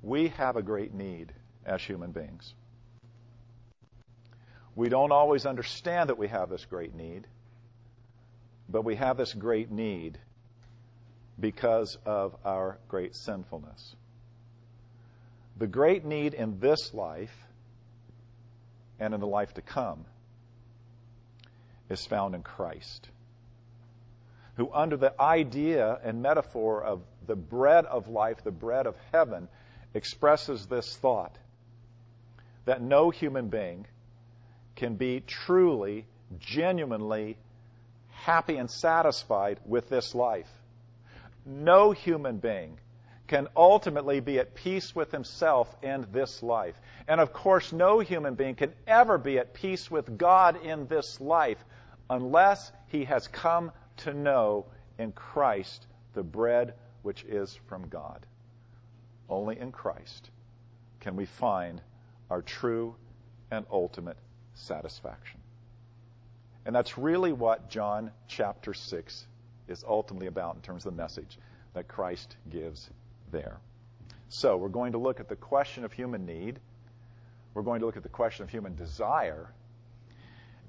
We 0.02 0.30
have 0.30 0.56
a 0.56 0.62
great 0.62 0.94
need 0.94 1.34
as 1.66 1.82
human 1.82 2.12
beings. 2.12 2.54
We 4.76 4.90
don't 4.90 5.12
always 5.12 5.46
understand 5.46 6.10
that 6.10 6.18
we 6.18 6.28
have 6.28 6.50
this 6.50 6.66
great 6.66 6.94
need, 6.94 7.26
but 8.70 8.84
we 8.84 8.96
have 8.96 9.18
this 9.18 9.34
great 9.34 9.72
need 9.72 10.20
because 11.40 11.98
of 12.06 12.36
our 12.46 12.78
great 12.88 13.16
sinfulness. 13.16 13.96
The 15.58 15.68
great 15.68 16.06
need 16.06 16.34
in 16.34 16.60
this 16.60 16.94
life 16.94 17.36
and 19.00 19.14
in 19.14 19.20
the 19.20 19.28
life 19.28 19.54
to 19.56 19.62
come 19.62 20.06
is 21.90 22.06
found 22.06 22.36
in 22.36 22.42
Christ, 22.42 23.10
who, 24.58 24.72
under 24.74 24.98
the 24.98 25.20
idea 25.22 26.00
and 26.04 26.22
metaphor 26.22 26.84
of 26.84 27.02
the 27.28 27.36
bread 27.36 27.86
of 27.86 28.08
life, 28.08 28.44
the 28.44 28.52
bread 28.52 28.88
of 28.88 28.96
heaven, 29.12 29.48
expresses 29.94 30.66
this 30.66 30.96
thought 30.98 31.38
that 32.66 32.82
no 32.82 33.10
human 33.10 33.50
being 33.50 33.86
can 34.76 34.96
be 34.96 35.22
truly, 35.22 36.06
genuinely 36.40 37.38
happy 38.12 38.58
and 38.58 38.70
satisfied 38.70 39.60
with 39.66 39.90
this 39.90 40.16
life. 40.16 40.50
No 41.46 41.92
human 41.92 42.38
being 42.38 42.80
can 43.28 43.48
ultimately 43.56 44.20
be 44.20 44.40
at 44.40 44.56
peace 44.56 44.96
with 44.96 45.12
himself 45.12 45.76
in 45.82 46.06
this 46.12 46.44
life. 46.44 46.80
And 47.08 47.20
of 47.20 47.34
course, 47.34 47.74
no 47.74 48.00
human 48.00 48.36
being 48.36 48.56
can 48.56 48.74
ever 48.88 49.18
be 49.18 49.40
at 49.40 49.54
peace 49.54 49.90
with 49.90 50.18
God 50.18 50.64
in 50.64 50.88
this 50.88 51.20
life 51.20 51.64
unless 52.10 52.72
he 52.88 53.06
has 53.06 53.28
come 53.28 53.72
to 53.98 54.14
know 54.14 54.66
in 55.00 55.12
Christ 55.12 55.88
the 56.14 56.24
bread 56.24 56.76
which 57.02 57.24
is 57.24 57.58
from 57.68 57.88
God. 57.88 58.26
Only 59.28 59.60
in 59.60 59.72
Christ 59.72 60.30
can 61.00 61.16
we 61.16 61.26
find 61.26 61.82
our 62.30 62.42
true 62.42 62.96
and 63.52 63.66
ultimate 63.72 64.18
satisfaction. 64.54 65.40
And 66.66 66.76
that's 66.76 66.98
really 66.98 67.32
what 67.32 67.70
John 67.70 68.12
chapter 68.28 68.74
6 68.74 69.28
is 69.68 69.84
ultimately 69.88 70.28
about 70.28 70.56
in 70.56 70.62
terms 70.62 70.86
of 70.86 70.96
the 70.96 71.02
message 71.02 71.38
that 71.74 71.88
Christ 71.88 72.36
gives 72.50 72.90
there. 73.32 73.58
So, 74.30 74.58
we're 74.58 74.70
going 74.70 74.94
to 74.94 74.98
look 74.98 75.20
at 75.20 75.30
the 75.30 75.36
question 75.36 75.86
of 75.86 75.94
human 75.94 76.26
need. 76.26 76.60
We're 77.54 77.62
going 77.62 77.80
to 77.80 77.86
look 77.86 77.98
at 77.98 78.04
the 78.04 78.10
question 78.10 78.44
of 78.44 78.50
human 78.50 78.76
desire. 78.76 79.50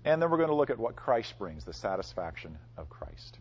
And 0.04 0.20
then 0.20 0.30
we're 0.30 0.36
going 0.36 0.50
to 0.50 0.54
look 0.54 0.70
at 0.70 0.78
what 0.78 0.94
Christ 0.94 1.38
brings, 1.38 1.64
the 1.64 1.72
satisfaction 1.72 2.58
of 2.76 2.88
Christ. 2.88 3.38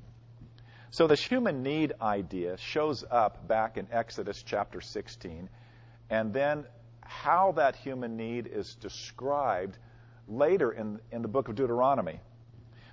So, 0.91 1.07
this 1.07 1.21
human 1.21 1.62
need 1.62 1.93
idea 2.01 2.57
shows 2.57 3.03
up 3.09 3.47
back 3.47 3.77
in 3.77 3.88
Exodus 3.91 4.41
chapter 4.41 4.79
16, 4.79 5.50
and 6.09 6.33
then 6.33 6.65
how 7.01 7.51
that 7.53 7.75
human 7.75 8.15
need 8.15 8.47
is 8.47 8.75
described 8.75 9.77
later 10.27 10.71
in, 10.71 11.00
in 11.12 11.21
the 11.21 11.27
book 11.27 11.50
of 11.50 11.55
Deuteronomy. 11.55 12.19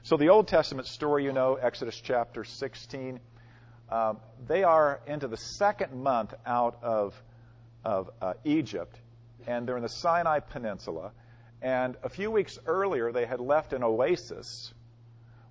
So, 0.05 0.17
the 0.17 0.31
Old 0.31 0.49
Testament 0.49 0.89
story, 0.89 1.25
you 1.25 1.33
know, 1.33 1.55
Exodus 1.55 1.95
chapter 1.95 2.43
16, 2.43 3.21
um, 3.89 4.19
they 4.49 4.65
are 4.65 5.01
into 5.07 5.29
the 5.29 5.37
second 5.37 5.93
month 5.95 6.35
out 6.45 6.83
of, 6.83 7.15
of 7.85 8.11
uh, 8.21 8.33
Egypt, 8.43 8.99
and 9.47 9.65
they're 9.65 9.77
in 9.77 9.85
the 9.85 9.89
Sinai 9.89 10.41
Peninsula. 10.41 11.13
And 11.63 11.97
a 12.03 12.09
few 12.09 12.33
weeks 12.33 12.59
earlier, 12.67 13.13
they 13.13 13.27
had 13.27 13.39
left 13.39 13.73
an 13.73 13.85
oasis 13.85 14.75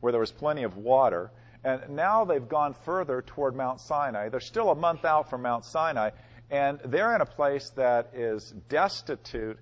where 0.02 0.12
there 0.12 0.20
was 0.20 0.34
plenty 0.34 0.64
of 0.64 0.76
water. 0.76 1.32
And 1.64 1.92
now 1.92 2.26
they've 2.26 2.50
gone 2.50 2.76
further 2.84 3.22
toward 3.22 3.56
Mount 3.56 3.80
Sinai. 3.80 4.28
They're 4.28 4.42
still 4.42 4.70
a 4.70 4.76
month 4.76 5.06
out 5.06 5.30
from 5.30 5.44
Mount 5.44 5.64
Sinai, 5.64 6.10
and 6.50 6.78
they're 6.84 7.16
in 7.16 7.22
a 7.22 7.26
place 7.26 7.70
that 7.78 8.10
is 8.14 8.54
destitute 8.68 9.60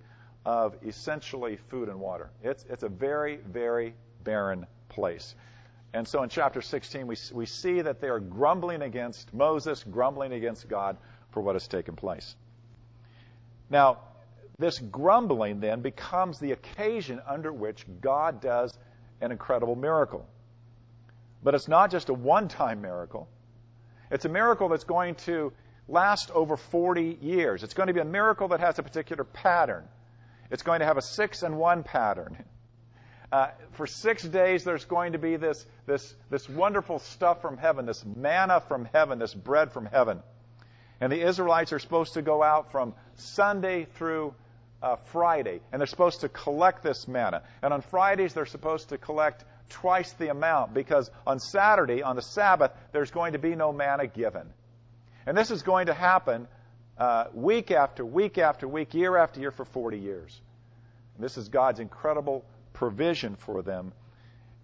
of 0.48 0.76
essentially 0.84 1.60
food 1.70 1.90
and 1.90 2.00
water. 2.00 2.32
It's, 2.42 2.66
it's 2.68 2.82
a 2.82 2.90
very, 2.90 3.38
very 3.38 3.94
barren 4.24 4.66
place. 5.00 5.36
And 5.94 6.08
so 6.08 6.22
in 6.24 6.30
chapter 6.30 6.62
16, 6.62 7.08
we, 7.08 7.16
we 7.34 7.46
see 7.46 7.82
that 7.82 8.02
they 8.02 8.10
are 8.10 8.20
grumbling 8.20 8.82
against 8.82 9.34
Moses, 9.34 9.84
grumbling 9.84 10.34
against 10.34 10.68
God 10.68 10.98
for 11.32 11.42
what 11.42 11.56
has 11.56 11.68
taken 11.68 11.96
place. 11.96 12.36
Now, 13.70 14.00
this 14.60 14.78
grumbling 14.78 15.62
then 15.62 15.82
becomes 15.82 16.38
the 16.40 16.52
occasion 16.52 17.22
under 17.26 17.52
which 17.52 17.86
God 18.02 18.42
does 18.42 18.78
an 19.22 19.32
incredible 19.32 19.76
miracle. 19.76 20.28
But 21.42 21.56
it's 21.56 21.70
not 21.70 21.92
just 21.92 22.10
a 22.10 22.14
one 22.14 22.50
time 22.50 22.82
miracle, 22.82 23.28
it's 24.12 24.26
a 24.26 24.30
miracle 24.30 24.70
that's 24.70 24.84
going 24.84 25.16
to 25.26 25.54
last 25.88 26.30
over 26.32 26.58
40 26.58 27.20
years. 27.22 27.64
It's 27.64 27.74
going 27.74 27.88
to 27.88 27.94
be 27.94 28.00
a 28.00 28.06
miracle 28.06 28.50
that 28.50 28.60
has 28.60 28.78
a 28.78 28.84
particular 28.84 29.24
pattern. 29.24 29.86
It's 30.52 30.64
going 30.64 30.82
to 30.82 30.86
have 30.86 30.98
a 30.98 31.02
six 31.02 31.42
and 31.42 31.58
one 31.58 31.84
pattern. 31.84 32.38
Uh, 33.32 33.48
for 33.74 33.86
six 33.86 34.24
days, 34.24 34.64
there's 34.64 34.86
going 34.86 35.14
to 35.14 35.20
be 35.20 35.36
this, 35.36 35.64
this, 35.86 36.16
this 36.32 36.50
wonderful 36.50 37.00
stuff 37.00 37.42
from 37.42 37.58
heaven, 37.58 37.86
this 37.86 38.04
manna 38.04 38.60
from 38.68 38.86
heaven, 38.86 39.20
this 39.20 39.34
bread 39.34 39.72
from 39.72 39.86
heaven. 39.86 40.22
And 41.00 41.12
the 41.12 41.22
Israelites 41.22 41.72
are 41.72 41.80
supposed 41.80 42.16
to 42.16 42.22
go 42.24 42.42
out 42.42 42.72
from 42.72 42.96
Sunday 43.16 43.86
through 43.96 44.34
uh, 44.82 44.96
Friday, 45.12 45.62
and 45.72 45.80
they're 45.80 45.88
supposed 45.88 46.22
to 46.22 46.30
collect 46.30 46.82
this 46.82 47.08
manna. 47.08 47.44
And 47.62 47.74
on 47.74 47.82
Fridays, 47.82 48.34
they're 48.34 48.48
supposed 48.48 48.90
to 48.90 48.98
collect 48.98 49.46
twice 49.70 50.12
the 50.14 50.30
amount 50.30 50.74
because 50.74 51.12
on 51.28 51.40
Saturday, 51.40 52.02
on 52.02 52.16
the 52.16 52.22
Sabbath, 52.22 52.72
there's 52.92 53.12
going 53.12 53.34
to 53.34 53.40
be 53.40 53.56
no 53.56 53.72
manna 53.72 54.08
given. 54.08 54.50
And 55.28 55.38
this 55.38 55.52
is 55.52 55.62
going 55.62 55.86
to 55.86 55.94
happen 55.94 56.48
uh, 56.98 57.26
week 57.34 57.70
after 57.70 58.04
week 58.04 58.38
after 58.38 58.68
week, 58.68 58.94
year 58.94 59.16
after 59.16 59.40
year 59.40 59.52
for 59.52 59.66
40 59.66 60.00
years. 60.00 60.42
And 61.16 61.24
this 61.24 61.38
is 61.38 61.50
God's 61.50 61.80
incredible 61.80 62.44
provision 62.80 63.36
for 63.36 63.62
them 63.62 63.92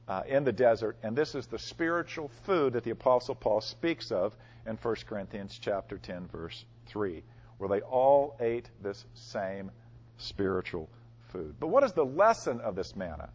uh, 0.08 0.21
in 0.25 0.45
the 0.45 0.51
desert, 0.54 0.95
and 1.04 1.17
this 1.17 1.36
is 1.36 1.47
the 1.47 1.60
spiritual 1.60 2.32
food 2.45 2.71
that 2.71 2.86
the 2.86 2.91
Apostle 2.91 3.36
Paul 3.36 3.60
speaks 3.60 4.10
of 4.10 4.34
in 4.65 4.78
1 4.78 4.95
Corinthians 5.06 5.60
chapter 5.62 5.97
10, 5.97 6.30
verse 6.32 6.63
3, 6.88 7.21
where 7.58 7.67
they 7.67 7.82
all 7.82 8.38
ate 8.39 8.69
this 8.82 9.04
same 9.15 9.69
spiritual 10.17 10.88
food. 11.34 11.56
But 11.60 11.67
what 11.67 11.84
is 11.84 11.91
the 11.91 12.06
lesson 12.06 12.62
of 12.62 12.78
this 12.78 12.95
manna? 12.95 13.30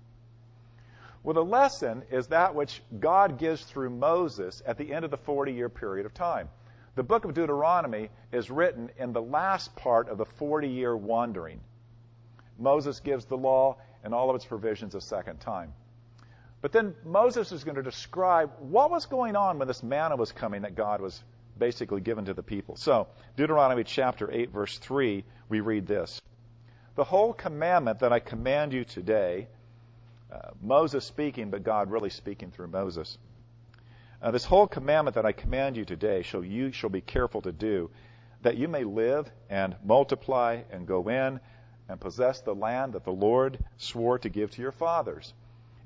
Well, 1.22 1.34
the 1.34 1.44
lesson 1.44 2.02
is 2.10 2.28
that 2.28 2.54
which 2.54 2.82
God 2.98 3.38
gives 3.38 3.62
through 3.62 3.90
Moses 3.90 4.62
at 4.64 4.78
the 4.78 4.94
end 4.94 5.04
of 5.04 5.10
the 5.10 5.18
40 5.18 5.52
year 5.52 5.68
period 5.68 6.06
of 6.06 6.14
time. 6.14 6.48
The 6.94 7.02
book 7.02 7.26
of 7.26 7.34
Deuteronomy 7.34 8.08
is 8.32 8.50
written 8.50 8.88
in 8.98 9.12
the 9.12 9.20
last 9.20 9.76
part 9.76 10.08
of 10.08 10.16
the 10.16 10.24
40 10.24 10.68
year 10.68 10.96
wandering. 10.96 11.60
Moses 12.58 13.00
gives 13.00 13.26
the 13.26 13.36
law 13.36 13.76
and 14.04 14.14
all 14.14 14.30
of 14.30 14.36
its 14.36 14.44
provisions 14.44 14.94
a 14.94 15.00
second 15.00 15.40
time. 15.40 15.72
But 16.62 16.72
then 16.72 16.94
Moses 17.04 17.52
is 17.52 17.64
going 17.64 17.76
to 17.76 17.82
describe 17.82 18.50
what 18.58 18.90
was 18.90 19.06
going 19.06 19.36
on 19.36 19.58
when 19.58 19.68
this 19.68 19.82
manna 19.82 20.16
was 20.16 20.32
coming 20.32 20.62
that 20.62 20.74
God 20.74 21.00
was 21.00 21.22
basically 21.58 22.00
given 22.00 22.26
to 22.26 22.34
the 22.34 22.42
people. 22.42 22.76
So, 22.76 23.08
Deuteronomy 23.36 23.84
chapter 23.84 24.30
8, 24.30 24.50
verse 24.50 24.78
3, 24.78 25.24
we 25.48 25.60
read 25.60 25.86
this 25.86 26.20
The 26.96 27.04
whole 27.04 27.32
commandment 27.32 28.00
that 28.00 28.12
I 28.12 28.20
command 28.20 28.72
you 28.72 28.84
today, 28.84 29.48
uh, 30.32 30.50
Moses 30.60 31.04
speaking, 31.04 31.50
but 31.50 31.62
God 31.62 31.90
really 31.90 32.10
speaking 32.10 32.50
through 32.50 32.68
Moses. 32.68 33.18
Uh, 34.22 34.30
this 34.30 34.44
whole 34.44 34.66
commandment 34.66 35.14
that 35.14 35.24
I 35.24 35.32
command 35.32 35.78
you 35.78 35.84
today 35.86 36.22
shall 36.22 36.44
you 36.44 36.72
shall 36.72 36.90
be 36.90 37.00
careful 37.00 37.40
to 37.42 37.52
do, 37.52 37.90
that 38.42 38.56
you 38.56 38.68
may 38.68 38.84
live 38.84 39.30
and 39.48 39.76
multiply 39.84 40.62
and 40.70 40.86
go 40.86 41.08
in 41.08 41.40
and 41.90 42.00
possess 42.00 42.40
the 42.40 42.54
land 42.54 42.92
that 42.92 43.04
the 43.04 43.10
Lord 43.10 43.58
swore 43.76 44.18
to 44.20 44.28
give 44.28 44.52
to 44.52 44.62
your 44.62 44.70
fathers. 44.70 45.34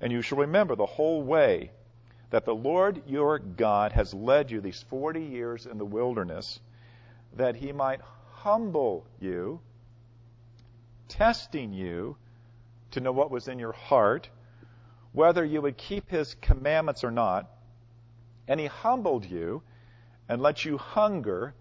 And 0.03 0.13
you 0.13 0.21
shall 0.21 0.39
remember 0.39 0.77
the 0.77 0.85
whole 0.85 1.23
way 1.23 1.71
that 2.29 2.45
the 2.45 2.55
Lord 2.55 3.03
your 3.07 3.39
God 3.39 3.93
has 3.93 4.13
led 4.13 4.51
you 4.51 4.61
these 4.61 4.85
40 4.91 5.23
years 5.23 5.65
in 5.65 5.79
the 5.79 5.85
wilderness, 5.85 6.61
that 7.37 7.57
he 7.57 7.73
might 7.73 8.03
humble 8.33 9.07
you, 9.19 9.61
testing 11.09 11.73
you 11.73 12.17
to 12.91 13.01
know 13.01 13.13
what 13.13 13.31
was 13.31 13.49
in 13.49 13.59
your 13.59 13.73
heart, 13.73 14.29
whether 15.13 15.43
you 15.43 15.63
would 15.63 15.79
keep 15.79 16.11
his 16.11 16.35
commandments 16.35 17.03
or 17.03 17.11
not. 17.11 17.51
And 18.47 18.61
he 18.61 18.67
humbled 18.67 19.25
you 19.25 19.63
and 20.29 20.43
let 20.43 20.67
you 20.67 20.77
hunger 20.77 21.55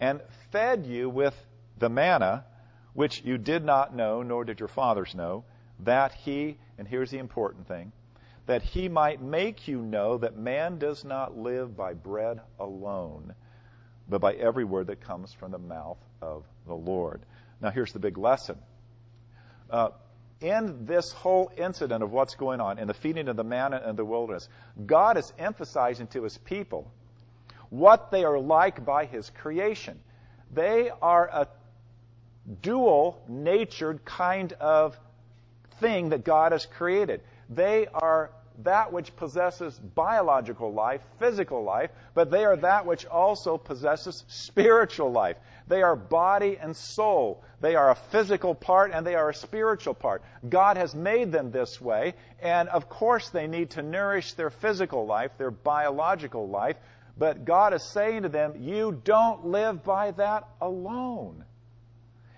and 0.00 0.22
fed 0.52 0.86
you 0.86 1.10
with 1.10 1.34
the 1.78 1.90
manna 1.90 2.46
which 2.94 3.22
you 3.24 3.38
did 3.38 3.64
not 3.64 3.94
know, 3.94 4.22
nor 4.22 4.44
did 4.44 4.58
your 4.58 4.68
fathers 4.68 5.14
know, 5.14 5.44
that 5.80 6.12
he, 6.12 6.56
and 6.78 6.86
here's 6.86 7.10
the 7.10 7.18
important 7.18 7.66
thing, 7.66 7.92
that 8.46 8.62
he 8.62 8.88
might 8.88 9.22
make 9.22 9.68
you 9.68 9.80
know 9.80 10.18
that 10.18 10.36
man 10.36 10.78
does 10.78 11.04
not 11.04 11.36
live 11.36 11.76
by 11.76 11.94
bread 11.94 12.40
alone, 12.58 13.34
but 14.08 14.20
by 14.20 14.32
every 14.34 14.64
word 14.64 14.88
that 14.88 15.00
comes 15.00 15.32
from 15.32 15.52
the 15.52 15.58
mouth 15.58 15.98
of 16.20 16.44
the 16.66 16.74
Lord. 16.74 17.20
Now, 17.60 17.70
here's 17.70 17.92
the 17.92 17.98
big 17.98 18.18
lesson. 18.18 18.58
Uh, 19.70 19.90
in 20.40 20.86
this 20.86 21.12
whole 21.12 21.52
incident 21.56 22.02
of 22.02 22.10
what's 22.10 22.34
going 22.34 22.60
on, 22.60 22.78
in 22.78 22.88
the 22.88 22.94
feeding 22.94 23.28
of 23.28 23.36
the 23.36 23.44
manna 23.44 23.82
in 23.88 23.94
the 23.94 24.04
wilderness, 24.04 24.48
God 24.84 25.16
is 25.16 25.32
emphasizing 25.38 26.06
to 26.08 26.22
his 26.24 26.38
people 26.38 26.90
what 27.68 28.10
they 28.10 28.24
are 28.24 28.38
like 28.38 28.84
by 28.84 29.04
his 29.04 29.30
creation. 29.30 30.00
They 30.52 30.90
are 31.02 31.28
a 31.28 31.48
dual 32.62 33.22
natured 33.28 34.04
kind 34.04 34.52
of 34.54 34.98
thing 35.80 36.10
that 36.10 36.24
God 36.24 36.52
has 36.52 36.66
created. 36.66 37.20
They 37.48 37.86
are 37.92 38.30
that 38.64 38.92
which 38.92 39.14
possesses 39.16 39.78
biological 39.78 40.72
life, 40.72 41.00
physical 41.18 41.64
life, 41.64 41.90
but 42.14 42.30
they 42.30 42.44
are 42.44 42.56
that 42.56 42.86
which 42.86 43.06
also 43.06 43.56
possesses 43.56 44.24
spiritual 44.28 45.10
life. 45.10 45.36
They 45.66 45.82
are 45.82 45.96
body 45.96 46.58
and 46.60 46.76
soul. 46.76 47.42
They 47.60 47.76
are 47.76 47.90
a 47.90 47.94
physical 47.94 48.54
part 48.54 48.90
and 48.92 49.06
they 49.06 49.14
are 49.14 49.30
a 49.30 49.34
spiritual 49.34 49.94
part. 49.94 50.22
God 50.48 50.76
has 50.76 50.94
made 50.94 51.32
them 51.32 51.50
this 51.50 51.80
way, 51.80 52.14
and 52.40 52.68
of 52.68 52.88
course 52.88 53.30
they 53.30 53.46
need 53.46 53.70
to 53.70 53.82
nourish 53.82 54.34
their 54.34 54.50
physical 54.50 55.06
life, 55.06 55.30
their 55.38 55.50
biological 55.50 56.48
life, 56.48 56.76
but 57.16 57.44
God 57.44 57.74
is 57.74 57.82
saying 57.82 58.22
to 58.22 58.28
them, 58.28 58.54
you 58.58 59.00
don't 59.04 59.46
live 59.46 59.84
by 59.84 60.10
that 60.12 60.48
alone. 60.60 61.44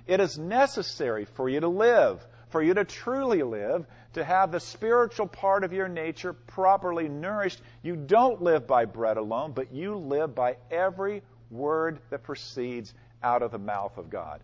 It 0.06 0.20
is 0.20 0.38
necessary 0.38 1.24
for 1.24 1.48
you 1.48 1.60
to 1.60 1.68
live, 1.68 2.26
for 2.50 2.62
you 2.62 2.74
to 2.74 2.84
truly 2.84 3.42
live, 3.42 3.86
to 4.14 4.24
have 4.24 4.52
the 4.52 4.60
spiritual 4.60 5.26
part 5.26 5.64
of 5.64 5.72
your 5.72 5.88
nature 5.88 6.32
properly 6.32 7.08
nourished. 7.08 7.60
You 7.82 7.96
don't 7.96 8.42
live 8.42 8.66
by 8.66 8.84
bread 8.84 9.16
alone, 9.16 9.52
but 9.52 9.72
you 9.72 9.96
live 9.96 10.34
by 10.34 10.56
every 10.70 11.22
word 11.50 12.00
that 12.10 12.24
proceeds 12.24 12.92
out 13.22 13.42
of 13.42 13.52
the 13.52 13.58
mouth 13.58 13.96
of 13.96 14.10
God. 14.10 14.40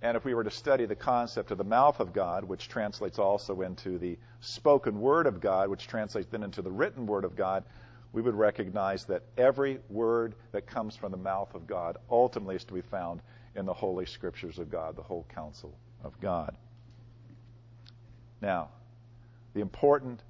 And 0.00 0.16
if 0.16 0.24
we 0.24 0.34
were 0.34 0.44
to 0.44 0.50
study 0.50 0.86
the 0.86 0.94
concept 0.94 1.50
of 1.50 1.58
the 1.58 1.64
mouth 1.64 1.98
of 1.98 2.12
God, 2.12 2.44
which 2.44 2.68
translates 2.68 3.18
also 3.18 3.62
into 3.62 3.98
the 3.98 4.16
spoken 4.40 5.00
word 5.00 5.26
of 5.26 5.40
God, 5.40 5.68
which 5.68 5.88
translates 5.88 6.28
then 6.30 6.44
into 6.44 6.62
the 6.62 6.70
written 6.70 7.06
word 7.06 7.24
of 7.24 7.34
God, 7.34 7.64
we 8.12 8.22
would 8.22 8.36
recognize 8.36 9.04
that 9.06 9.24
every 9.36 9.80
word 9.88 10.34
that 10.52 10.66
comes 10.66 10.94
from 10.94 11.10
the 11.10 11.18
mouth 11.18 11.54
of 11.54 11.66
God 11.66 11.96
ultimately 12.10 12.56
is 12.56 12.64
to 12.64 12.74
be 12.74 12.80
found 12.80 13.20
in 13.58 13.66
the 13.66 13.74
holy 13.74 14.06
scriptures 14.06 14.58
of 14.58 14.70
God, 14.70 14.96
the 14.96 15.02
whole 15.02 15.26
counsel 15.34 15.76
of 16.04 16.18
God. 16.20 16.56
Now, 18.40 18.68
the 19.52 19.60
important 19.60 20.22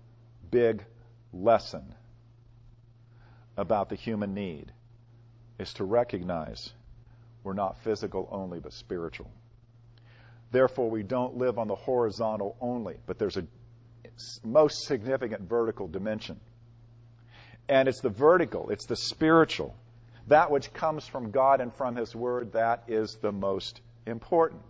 big 0.51 0.83
lesson 1.33 1.95
about 3.57 3.91
the 3.91 3.97
human 3.97 4.33
need 4.33 4.73
is 5.59 5.75
to 5.75 5.85
recognize 5.85 6.71
we're 7.45 7.53
not 7.53 7.77
physical 7.85 8.29
only, 8.33 8.61
but 8.61 8.73
spiritual. 8.73 9.31
Therefore, 10.51 10.88
we 10.91 11.03
don't 11.03 11.37
live 11.37 11.59
on 11.59 11.69
the 11.69 11.75
horizontal 11.75 12.57
only, 12.62 12.97
but 13.07 13.19
there's 13.19 13.37
a 13.37 13.47
most 14.43 14.87
significant 14.87 15.43
vertical 15.43 15.87
dimension. 15.87 16.41
And 17.69 17.88
it's 17.88 18.01
the 18.01 18.09
vertical, 18.09 18.71
it's 18.71 18.87
the 18.87 18.97
spiritual, 18.97 19.77
that 20.29 20.51
which 20.51 20.73
comes 20.73 21.07
from 21.07 21.31
God 21.31 21.61
and 21.61 21.73
from 21.75 21.97
His 21.97 22.14
Word, 22.14 22.53
that 22.53 22.85
is 22.87 23.17
the 23.21 23.33
most 23.33 23.81
important. 24.07 24.62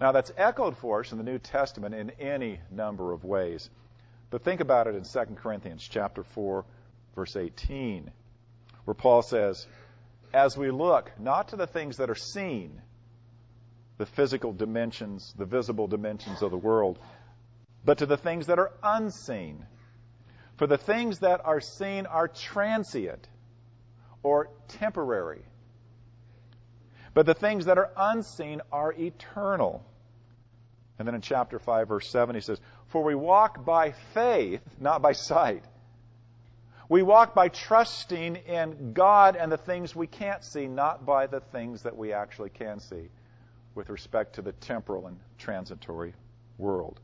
Now, 0.00 0.12
that's 0.12 0.32
echoed 0.36 0.76
for 0.76 1.00
us 1.00 1.12
in 1.12 1.18
the 1.18 1.24
New 1.24 1.38
Testament 1.38 1.94
in 1.94 2.10
any 2.20 2.60
number 2.70 3.12
of 3.12 3.24
ways. 3.24 3.68
But 4.30 4.42
think 4.42 4.60
about 4.60 4.86
it 4.86 4.94
in 4.94 5.04
2 5.04 5.34
Corinthians 5.36 5.86
chapter 5.88 6.22
4, 6.22 6.64
verse 7.14 7.36
18, 7.36 8.10
where 8.84 8.94
Paul 8.94 9.22
says, 9.22 9.66
As 10.32 10.56
we 10.56 10.70
look 10.70 11.10
not 11.18 11.48
to 11.48 11.56
the 11.56 11.66
things 11.66 11.96
that 11.96 12.10
are 12.10 12.14
seen, 12.14 12.80
the 13.98 14.06
physical 14.06 14.52
dimensions, 14.52 15.34
the 15.38 15.46
visible 15.46 15.86
dimensions 15.86 16.42
of 16.42 16.50
the 16.50 16.58
world, 16.58 16.98
but 17.84 17.98
to 17.98 18.06
the 18.06 18.16
things 18.16 18.46
that 18.46 18.58
are 18.58 18.72
unseen. 18.82 19.64
For 20.58 20.66
the 20.66 20.78
things 20.78 21.20
that 21.20 21.40
are 21.44 21.60
seen 21.60 22.06
are 22.06 22.28
transient 22.28 23.26
or 24.26 24.50
temporary 24.66 25.42
but 27.16 27.24
the 27.24 27.32
things 27.32 27.64
that 27.64 27.78
are 27.78 27.90
unseen 27.96 28.60
are 28.70 28.92
eternal. 28.92 29.82
And 30.98 31.08
then 31.08 31.14
in 31.14 31.22
chapter 31.22 31.58
5, 31.58 31.88
verse 31.88 32.10
7, 32.10 32.34
he 32.34 32.42
says, 32.42 32.60
For 32.88 33.02
we 33.02 33.14
walk 33.14 33.64
by 33.64 33.92
faith, 34.12 34.60
not 34.78 35.00
by 35.00 35.12
sight. 35.12 35.64
We 36.90 37.00
walk 37.02 37.34
by 37.34 37.48
trusting 37.48 38.36
in 38.36 38.92
God 38.92 39.34
and 39.34 39.50
the 39.50 39.56
things 39.56 39.96
we 39.96 40.06
can't 40.06 40.44
see, 40.44 40.66
not 40.66 41.06
by 41.06 41.26
the 41.26 41.40
things 41.40 41.84
that 41.84 41.96
we 41.96 42.12
actually 42.12 42.50
can 42.50 42.80
see 42.80 43.08
with 43.74 43.88
respect 43.88 44.34
to 44.34 44.42
the 44.42 44.52
temporal 44.52 45.06
and 45.06 45.18
transitory 45.38 46.12
world. 46.58 47.00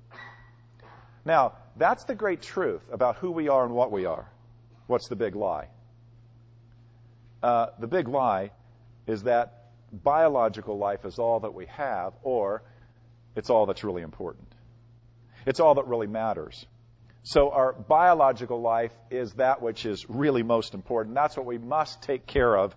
Now, 1.24 1.54
that's 1.76 2.04
the 2.04 2.14
great 2.14 2.42
truth 2.42 2.82
about 2.92 3.16
who 3.16 3.30
we 3.30 3.48
are 3.48 3.64
and 3.64 3.72
what 3.72 3.90
we 3.90 4.04
are. 4.04 4.30
What's 4.88 5.08
the 5.08 5.16
big 5.16 5.36
lie? 5.36 5.68
Uh, 7.42 7.66
the 7.78 7.86
big 7.86 8.08
lie 8.08 8.50
is 9.06 9.24
that 9.24 9.70
biological 9.92 10.78
life 10.78 11.04
is 11.04 11.18
all 11.18 11.40
that 11.40 11.54
we 11.54 11.66
have, 11.66 12.14
or 12.22 12.62
it's 13.36 13.50
all 13.50 13.66
that's 13.66 13.84
really 13.84 14.02
important. 14.02 14.46
It's 15.46 15.60
all 15.60 15.74
that 15.74 15.86
really 15.86 16.06
matters. 16.06 16.66
So 17.24 17.50
our 17.50 17.72
biological 17.72 18.60
life 18.60 18.92
is 19.10 19.32
that 19.34 19.62
which 19.62 19.86
is 19.86 20.08
really 20.08 20.42
most 20.42 20.74
important. 20.74 21.14
That's 21.14 21.36
what 21.36 21.46
we 21.46 21.58
must 21.58 22.02
take 22.02 22.26
care 22.26 22.56
of. 22.56 22.74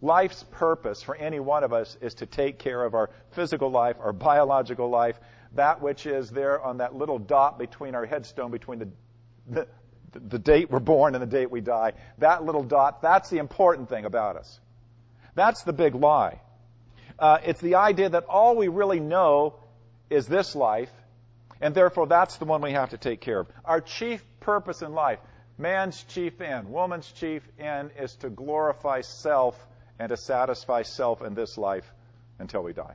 Life's 0.00 0.44
purpose 0.52 1.02
for 1.02 1.16
any 1.16 1.40
one 1.40 1.64
of 1.64 1.72
us 1.72 1.96
is 2.00 2.14
to 2.14 2.26
take 2.26 2.58
care 2.58 2.84
of 2.84 2.94
our 2.94 3.10
physical 3.32 3.70
life, 3.70 3.96
our 4.00 4.12
biological 4.12 4.88
life, 4.88 5.18
that 5.54 5.80
which 5.80 6.06
is 6.06 6.30
there 6.30 6.62
on 6.62 6.78
that 6.78 6.94
little 6.94 7.18
dot 7.18 7.58
between 7.58 7.96
our 7.96 8.06
headstone, 8.06 8.52
between 8.52 8.78
the, 8.78 8.88
the, 9.48 9.68
the 10.12 10.38
date 10.38 10.70
we're 10.70 10.78
born 10.80 11.14
and 11.14 11.22
the 11.22 11.26
date 11.26 11.50
we 11.50 11.60
die. 11.60 11.92
That 12.18 12.44
little 12.44 12.62
dot, 12.62 13.02
that's 13.02 13.30
the 13.30 13.38
important 13.38 13.88
thing 13.88 14.04
about 14.04 14.36
us. 14.36 14.60
That's 15.34 15.62
the 15.62 15.72
big 15.72 15.94
lie. 15.94 16.40
Uh, 17.18 17.38
it's 17.44 17.60
the 17.60 17.76
idea 17.76 18.08
that 18.10 18.24
all 18.24 18.56
we 18.56 18.68
really 18.68 19.00
know 19.00 19.54
is 20.10 20.26
this 20.26 20.54
life, 20.54 20.90
and 21.60 21.74
therefore 21.74 22.06
that's 22.06 22.36
the 22.36 22.44
one 22.44 22.62
we 22.62 22.72
have 22.72 22.90
to 22.90 22.98
take 22.98 23.20
care 23.20 23.40
of. 23.40 23.48
Our 23.64 23.80
chief 23.80 24.24
purpose 24.40 24.82
in 24.82 24.92
life, 24.92 25.18
man's 25.58 26.02
chief 26.04 26.40
end, 26.40 26.68
woman's 26.68 27.10
chief 27.12 27.42
end, 27.58 27.90
is 27.98 28.14
to 28.16 28.30
glorify 28.30 29.00
self 29.02 29.56
and 29.98 30.10
to 30.10 30.16
satisfy 30.16 30.82
self 30.82 31.22
in 31.22 31.34
this 31.34 31.58
life 31.58 31.90
until 32.38 32.62
we 32.62 32.72
die. 32.72 32.94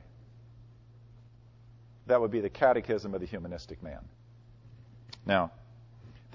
That 2.06 2.20
would 2.20 2.30
be 2.30 2.40
the 2.40 2.50
catechism 2.50 3.14
of 3.14 3.20
the 3.20 3.26
humanistic 3.26 3.82
man. 3.82 4.00
Now, 5.26 5.52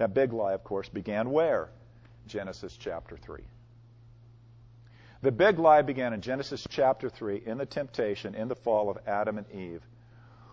that 0.00 0.14
big 0.14 0.32
lie, 0.32 0.54
of 0.54 0.64
course, 0.64 0.88
began 0.88 1.30
where? 1.30 1.68
Genesis 2.26 2.74
chapter 2.78 3.18
3. 3.18 3.42
The 5.20 5.30
big 5.30 5.58
lie 5.58 5.82
began 5.82 6.14
in 6.14 6.22
Genesis 6.22 6.66
chapter 6.70 7.10
3 7.10 7.42
in 7.44 7.58
the 7.58 7.66
temptation, 7.66 8.34
in 8.34 8.48
the 8.48 8.54
fall 8.54 8.88
of 8.88 8.96
Adam 9.06 9.36
and 9.36 9.46
Eve, 9.50 9.82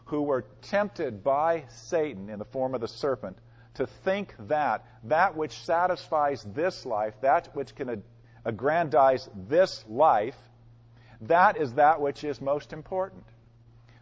who 0.07 0.23
were 0.23 0.43
tempted 0.63 1.23
by 1.23 1.63
Satan 1.69 2.29
in 2.29 2.39
the 2.39 2.45
form 2.45 2.75
of 2.75 2.81
the 2.81 2.89
serpent 2.89 3.37
to 3.75 3.87
think 3.87 4.33
that 4.47 4.85
that 5.05 5.37
which 5.37 5.63
satisfies 5.63 6.43
this 6.53 6.85
life, 6.85 7.13
that 7.21 7.55
which 7.55 7.73
can 7.73 8.03
aggrandize 8.43 9.29
this 9.47 9.85
life, 9.87 10.35
that 11.21 11.55
is 11.55 11.75
that 11.75 12.01
which 12.01 12.25
is 12.25 12.41
most 12.41 12.73
important. 12.73 13.23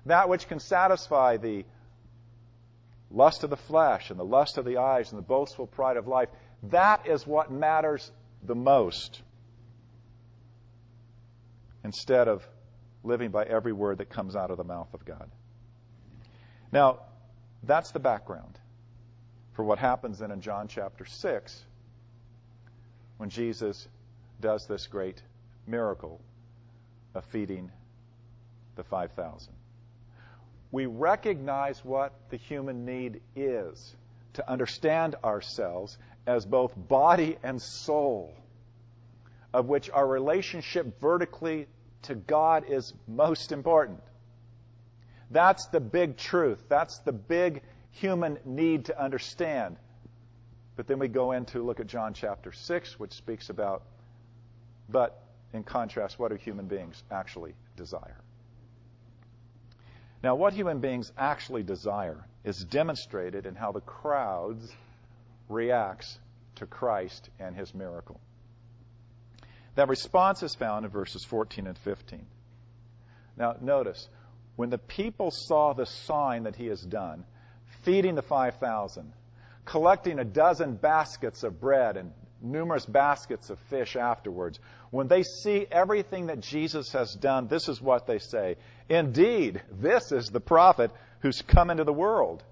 That 0.07 0.27
which 0.27 0.47
can 0.47 0.59
satisfy 0.59 1.37
the 1.37 1.65
lust 3.11 3.43
of 3.43 3.49
the 3.49 3.57
flesh 3.57 4.09
and 4.09 4.19
the 4.19 4.25
lust 4.25 4.57
of 4.57 4.65
the 4.65 4.77
eyes 4.77 5.11
and 5.11 5.17
the 5.17 5.25
boastful 5.25 5.67
pride 5.67 5.97
of 5.97 6.07
life, 6.07 6.29
that 6.63 7.07
is 7.07 7.25
what 7.25 7.51
matters 7.51 8.11
the 8.43 8.55
most 8.55 9.21
instead 11.83 12.27
of 12.27 12.45
living 13.03 13.29
by 13.29 13.43
every 13.43 13.73
word 13.73 13.99
that 13.99 14.09
comes 14.09 14.35
out 14.35 14.49
of 14.49 14.57
the 14.57 14.63
mouth 14.63 14.91
of 14.93 15.05
God. 15.05 15.29
Now, 16.71 16.99
that's 17.63 17.91
the 17.91 17.99
background 17.99 18.57
for 19.53 19.63
what 19.63 19.79
happens 19.79 20.19
then 20.19 20.31
in 20.31 20.41
John 20.41 20.67
chapter 20.67 21.05
6 21.05 21.63
when 23.17 23.29
Jesus 23.29 23.87
does 24.41 24.65
this 24.67 24.87
great 24.87 25.21
miracle 25.65 26.19
of 27.13 27.23
feeding 27.25 27.71
the 28.75 28.83
5,000. 28.83 29.53
We 30.75 30.87
recognize 30.87 31.85
what 31.85 32.11
the 32.29 32.35
human 32.35 32.83
need 32.83 33.21
is 33.33 33.95
to 34.33 34.51
understand 34.51 35.15
ourselves 35.23 35.97
as 36.27 36.45
both 36.45 36.73
body 36.75 37.37
and 37.43 37.61
soul, 37.61 38.35
of 39.53 39.67
which 39.67 39.89
our 39.89 40.05
relationship 40.05 40.99
vertically 40.99 41.67
to 42.01 42.15
God 42.15 42.65
is 42.67 42.93
most 43.07 43.53
important. 43.53 44.01
That's 45.31 45.65
the 45.67 45.79
big 45.79 46.17
truth. 46.17 46.61
That's 46.67 46.97
the 46.99 47.13
big 47.13 47.61
human 47.91 48.37
need 48.43 48.83
to 48.87 49.01
understand. 49.01 49.77
But 50.75 50.87
then 50.87 50.99
we 50.99 51.07
go 51.07 51.31
into 51.31 51.63
look 51.63 51.79
at 51.79 51.87
John 51.87 52.13
chapter 52.13 52.51
6, 52.51 52.99
which 52.99 53.13
speaks 53.13 53.49
about, 53.49 53.83
but 54.89 55.23
in 55.53 55.63
contrast, 55.63 56.19
what 56.19 56.31
do 56.31 56.35
human 56.35 56.67
beings 56.67 57.01
actually 57.09 57.53
desire? 57.77 58.24
Now, 60.25 60.33
what 60.33 60.53
human 60.53 60.79
beings 60.79 61.11
actually 61.19 61.61
desire 61.61 62.25
is 62.43 62.57
demonstrated 62.57 63.45
in 63.45 63.53
how 63.53 63.71
the 63.71 63.81
crowds 63.81 64.73
reacts 65.49 66.17
to 66.55 66.65
Christ 66.65 67.29
and 67.39 67.55
his 67.55 67.75
miracle. 67.75 68.19
That 69.75 69.87
response 69.87 70.41
is 70.41 70.55
found 70.55 70.83
in 70.83 70.89
verses 70.89 71.23
14 71.23 71.67
and 71.67 71.77
15. 71.77 72.25
Now, 73.37 73.57
notice, 73.61 74.09
when 74.55 74.71
the 74.71 74.79
people 74.79 75.29
saw 75.29 75.73
the 75.73 75.85
sign 75.85 76.41
that 76.45 76.55
he 76.55 76.65
has 76.69 76.81
done, 76.81 77.23
feeding 77.83 78.15
the 78.15 78.23
5,000, 78.23 79.13
collecting 79.63 80.17
a 80.17 80.25
dozen 80.25 80.75
baskets 80.75 81.43
of 81.43 81.61
bread 81.61 81.97
and 81.97 82.11
numerous 82.41 82.85
baskets 82.85 83.49
of 83.49 83.59
fish 83.69 83.95
afterwards, 83.95 84.59
when 84.91 85.07
they 85.07 85.23
see 85.23 85.65
everything 85.71 86.27
that 86.27 86.39
Jesus 86.39 86.91
has 86.91 87.13
done, 87.15 87.47
this 87.47 87.67
is 87.67 87.81
what 87.81 88.07
they 88.07 88.19
say 88.19 88.57
Indeed, 88.89 89.61
this 89.71 90.11
is 90.11 90.27
the 90.27 90.39
prophet 90.39 90.91
who's 91.19 91.41
come 91.41 91.69
into 91.69 91.83
the 91.83 91.93
world. 91.93 92.43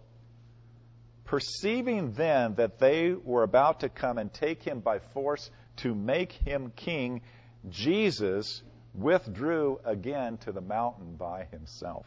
Perceiving 1.26 2.13
then 2.13 2.56
that 2.56 2.80
they 2.80 3.13
were 3.13 3.43
about 3.43 3.80
to 3.82 3.89
come 3.89 4.17
and 4.17 4.34
take 4.34 4.63
him 4.63 4.80
by 4.80 5.00
force 5.00 5.50
to 5.78 5.96
make 5.96 6.32
him 6.32 6.72
king, 6.76 7.22
Jesus 7.69 8.62
withdrew 8.93 9.80
again 9.86 10.38
to 10.39 10.52
the 10.52 10.62
mountain 10.62 11.15
by 11.15 11.46
himself. 11.46 12.06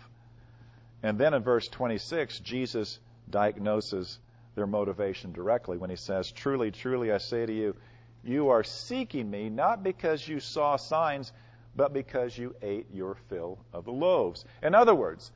And 1.03 1.19
then 1.19 1.35
in 1.35 1.43
verse 1.43 1.67
26, 1.69 2.41
Jesus 2.41 2.99
diagnoses 3.29 4.19
their 4.57 4.67
motivation 4.67 5.33
directly 5.33 5.79
when 5.79 5.91
he 5.91 5.97
says, 5.97 6.33
Truly, 6.33 6.73
truly, 6.73 7.13
I 7.13 7.19
say 7.19 7.47
to 7.47 7.53
you, 7.53 7.77
you 8.25 8.49
are 8.49 8.65
seeking 8.65 9.31
me 9.31 9.49
not 9.49 9.85
because 9.85 10.27
you 10.27 10.41
saw 10.41 10.77
signs, 10.77 11.33
but 11.77 11.93
because 11.93 12.37
you 12.37 12.57
ate 12.61 12.87
your 12.93 13.17
fill 13.29 13.59
of 13.73 13.85
the 13.85 13.93
loaves. 13.93 14.45
In 14.63 14.75
other 14.75 14.95
words, 14.95 15.31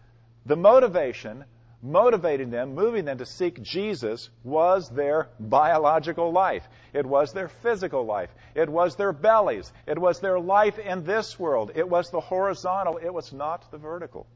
the 0.46 0.56
motivation 0.56 1.44
motivating 1.82 2.50
them, 2.50 2.74
moving 2.74 3.04
them 3.04 3.18
to 3.18 3.26
seek 3.26 3.62
Jesus 3.62 4.28
was 4.44 4.88
their 4.90 5.28
biological 5.38 6.32
life. 6.32 6.62
It 6.92 7.06
was 7.06 7.32
their 7.32 7.48
physical 7.48 8.04
life. 8.04 8.30
It 8.54 8.68
was 8.68 8.96
their 8.96 9.12
bellies. 9.12 9.72
It 9.86 9.98
was 9.98 10.20
their 10.20 10.38
life 10.38 10.78
in 10.78 11.04
this 11.04 11.38
world. 11.38 11.72
It 11.74 11.88
was 11.88 12.10
the 12.10 12.20
horizontal. 12.20 12.98
It 12.98 13.12
was 13.12 13.32
not 13.32 13.70
the 13.70 13.78
vertical. 13.78 14.26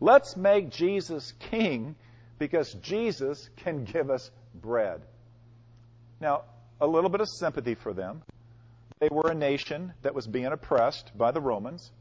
Let's 0.00 0.36
make 0.36 0.70
Jesus 0.70 1.32
king 1.38 1.94
because 2.42 2.72
Jesus 2.82 3.48
can 3.58 3.84
give 3.84 4.10
us 4.10 4.28
bread. 4.52 5.00
Now, 6.20 6.42
a 6.80 6.86
little 6.88 7.08
bit 7.08 7.20
of 7.20 7.28
sympathy 7.28 7.76
for 7.76 7.92
them. 7.92 8.20
They 8.98 9.08
were 9.12 9.30
a 9.30 9.34
nation 9.34 9.92
that 10.02 10.12
was 10.12 10.26
being 10.26 10.46
oppressed 10.46 11.16
by 11.16 11.30
the 11.30 11.40
Romans. 11.40 11.92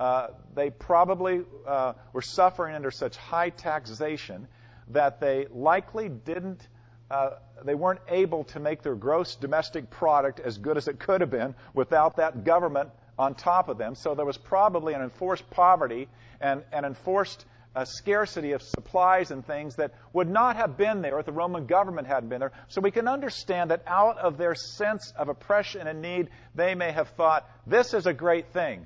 Uh, 0.00 0.28
they 0.54 0.70
probably 0.70 1.42
uh, 1.66 1.92
were 2.14 2.22
suffering 2.22 2.76
under 2.76 2.90
such 2.90 3.18
high 3.18 3.50
taxation 3.50 4.48
that 4.88 5.20
they 5.20 5.44
likely 5.52 6.08
didn't, 6.08 6.66
uh, 7.10 7.32
they 7.62 7.74
weren't 7.74 8.00
able 8.08 8.44
to 8.44 8.60
make 8.60 8.80
their 8.80 8.94
gross 8.94 9.34
domestic 9.34 9.90
product 9.90 10.40
as 10.40 10.56
good 10.56 10.78
as 10.78 10.88
it 10.88 10.98
could 10.98 11.20
have 11.20 11.30
been 11.30 11.54
without 11.74 12.16
that 12.16 12.42
government 12.42 12.88
on 13.18 13.34
top 13.34 13.68
of 13.68 13.76
them. 13.76 13.94
So 13.94 14.14
there 14.14 14.24
was 14.24 14.38
probably 14.38 14.94
an 14.94 15.02
enforced 15.02 15.50
poverty 15.50 16.08
and 16.40 16.62
an 16.72 16.86
enforced 16.86 17.44
uh, 17.78 17.84
scarcity 17.84 18.52
of 18.52 18.62
supplies 18.62 19.30
and 19.30 19.46
things 19.46 19.76
that 19.76 19.92
would 20.12 20.28
not 20.28 20.56
have 20.56 20.76
been 20.76 21.00
there 21.00 21.20
if 21.20 21.26
the 21.26 21.32
Roman 21.32 21.66
government 21.66 22.08
hadn't 22.08 22.28
been 22.28 22.40
there. 22.40 22.50
So 22.66 22.80
we 22.80 22.90
can 22.90 23.06
understand 23.06 23.70
that 23.70 23.84
out 23.86 24.18
of 24.18 24.36
their 24.36 24.56
sense 24.56 25.12
of 25.16 25.28
oppression 25.28 25.86
and 25.86 26.02
need, 26.02 26.28
they 26.56 26.74
may 26.74 26.90
have 26.90 27.10
thought, 27.10 27.48
this 27.68 27.94
is 27.94 28.06
a 28.06 28.12
great 28.12 28.52
thing. 28.52 28.84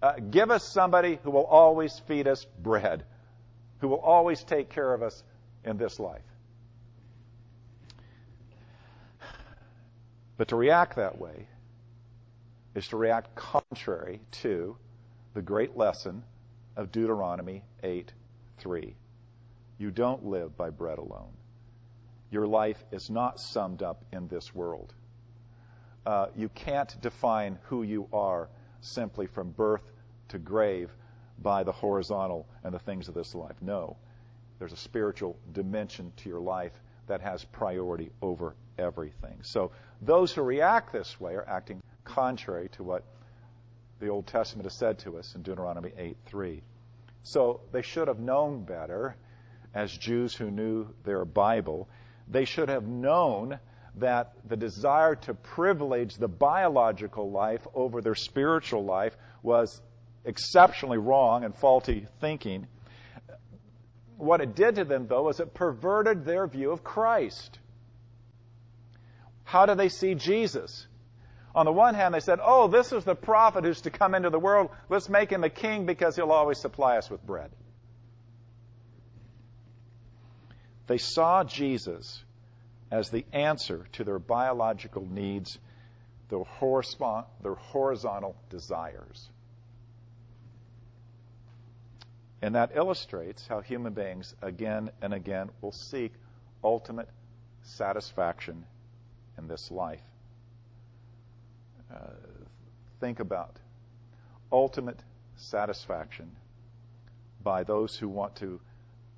Uh, 0.00 0.14
give 0.30 0.50
us 0.50 0.72
somebody 0.72 1.18
who 1.24 1.30
will 1.30 1.44
always 1.44 2.00
feed 2.08 2.26
us 2.26 2.46
bread, 2.58 3.04
who 3.80 3.88
will 3.88 4.00
always 4.00 4.42
take 4.42 4.70
care 4.70 4.94
of 4.94 5.02
us 5.02 5.22
in 5.62 5.76
this 5.76 6.00
life. 6.00 6.24
But 10.38 10.48
to 10.48 10.56
react 10.56 10.96
that 10.96 11.18
way 11.18 11.48
is 12.74 12.88
to 12.88 12.96
react 12.96 13.34
contrary 13.34 14.22
to 14.42 14.74
the 15.34 15.42
great 15.42 15.76
lesson 15.76 16.22
of 16.76 16.92
Deuteronomy 16.92 17.62
8 17.82 18.12
3. 18.58 18.94
You 19.78 19.90
don't 19.90 20.24
live 20.24 20.56
by 20.56 20.70
bread 20.70 20.98
alone. 20.98 21.32
Your 22.30 22.46
life 22.46 22.82
is 22.90 23.10
not 23.10 23.40
summed 23.40 23.82
up 23.82 24.04
in 24.12 24.28
this 24.28 24.54
world. 24.54 24.94
Uh, 26.06 26.26
you 26.36 26.48
can't 26.50 27.00
define 27.00 27.58
who 27.64 27.82
you 27.82 28.08
are 28.12 28.48
simply 28.80 29.26
from 29.26 29.50
birth 29.50 29.92
to 30.28 30.38
grave 30.38 30.90
by 31.42 31.62
the 31.62 31.72
horizontal 31.72 32.46
and 32.62 32.74
the 32.74 32.78
things 32.78 33.08
of 33.08 33.14
this 33.14 33.34
life. 33.34 33.56
No. 33.60 33.96
There's 34.58 34.72
a 34.72 34.76
spiritual 34.76 35.36
dimension 35.52 36.12
to 36.16 36.28
your 36.28 36.40
life 36.40 36.72
that 37.06 37.20
has 37.20 37.44
priority 37.44 38.10
over 38.22 38.54
everything. 38.78 39.38
So 39.42 39.72
those 40.02 40.32
who 40.32 40.42
react 40.42 40.92
this 40.92 41.20
way 41.20 41.34
are 41.34 41.48
acting 41.48 41.82
contrary 42.04 42.68
to 42.70 42.82
what 42.82 43.04
the 44.04 44.10
Old 44.10 44.26
Testament 44.26 44.66
has 44.66 44.74
said 44.74 44.98
to 45.00 45.16
us 45.16 45.34
in 45.34 45.42
Deuteronomy 45.42 45.90
8:3. 45.96 46.62
So 47.22 47.60
they 47.72 47.82
should 47.82 48.08
have 48.08 48.18
known 48.18 48.64
better 48.64 49.16
as 49.72 49.90
Jews 49.90 50.34
who 50.34 50.50
knew 50.50 50.88
their 51.04 51.24
Bible. 51.24 51.88
They 52.28 52.44
should 52.44 52.68
have 52.68 52.86
known 52.86 53.58
that 53.96 54.34
the 54.46 54.56
desire 54.56 55.14
to 55.14 55.34
privilege 55.34 56.16
the 56.16 56.28
biological 56.28 57.30
life 57.30 57.66
over 57.74 58.02
their 58.02 58.14
spiritual 58.14 58.84
life 58.84 59.16
was 59.42 59.80
exceptionally 60.24 60.98
wrong 60.98 61.44
and 61.44 61.56
faulty 61.56 62.06
thinking. 62.20 62.66
What 64.16 64.40
it 64.40 64.54
did 64.54 64.76
to 64.76 64.84
them, 64.84 65.06
though, 65.06 65.28
is 65.30 65.40
it 65.40 65.54
perverted 65.54 66.24
their 66.24 66.46
view 66.46 66.72
of 66.72 66.84
Christ. 66.84 67.58
How 69.44 69.66
do 69.66 69.74
they 69.74 69.88
see 69.88 70.14
Jesus? 70.14 70.86
On 71.54 71.66
the 71.66 71.72
one 71.72 71.94
hand, 71.94 72.14
they 72.14 72.20
said, 72.20 72.40
Oh, 72.42 72.66
this 72.66 72.92
is 72.92 73.04
the 73.04 73.14
prophet 73.14 73.64
who's 73.64 73.82
to 73.82 73.90
come 73.90 74.14
into 74.14 74.30
the 74.30 74.40
world. 74.40 74.70
Let's 74.88 75.08
make 75.08 75.30
him 75.30 75.44
a 75.44 75.50
king 75.50 75.86
because 75.86 76.16
he'll 76.16 76.32
always 76.32 76.58
supply 76.58 76.96
us 76.96 77.08
with 77.08 77.24
bread. 77.24 77.50
They 80.86 80.98
saw 80.98 81.44
Jesus 81.44 82.22
as 82.90 83.10
the 83.10 83.24
answer 83.32 83.86
to 83.92 84.04
their 84.04 84.18
biological 84.18 85.06
needs, 85.06 85.58
their 86.28 86.44
horizontal 86.44 88.36
desires. 88.50 89.28
And 92.42 92.56
that 92.56 92.72
illustrates 92.74 93.46
how 93.46 93.60
human 93.60 93.94
beings 93.94 94.34
again 94.42 94.90
and 95.00 95.14
again 95.14 95.50
will 95.62 95.72
seek 95.72 96.12
ultimate 96.62 97.08
satisfaction 97.62 98.66
in 99.38 99.48
this 99.48 99.70
life. 99.70 100.02
Uh, 101.92 101.98
think 103.00 103.20
about 103.20 103.56
ultimate 104.50 104.98
satisfaction 105.36 106.30
by 107.42 107.64
those 107.64 107.96
who 107.96 108.08
want 108.08 108.36
to 108.36 108.60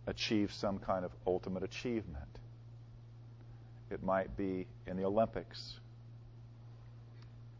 achieve 0.06 0.52
some 0.52 0.78
kind 0.78 1.04
of 1.04 1.12
ultimate 1.26 1.62
achievement. 1.62 2.38
It 3.90 4.02
might 4.02 4.36
be 4.36 4.66
in 4.86 4.96
the 4.96 5.04
Olympics. 5.04 5.78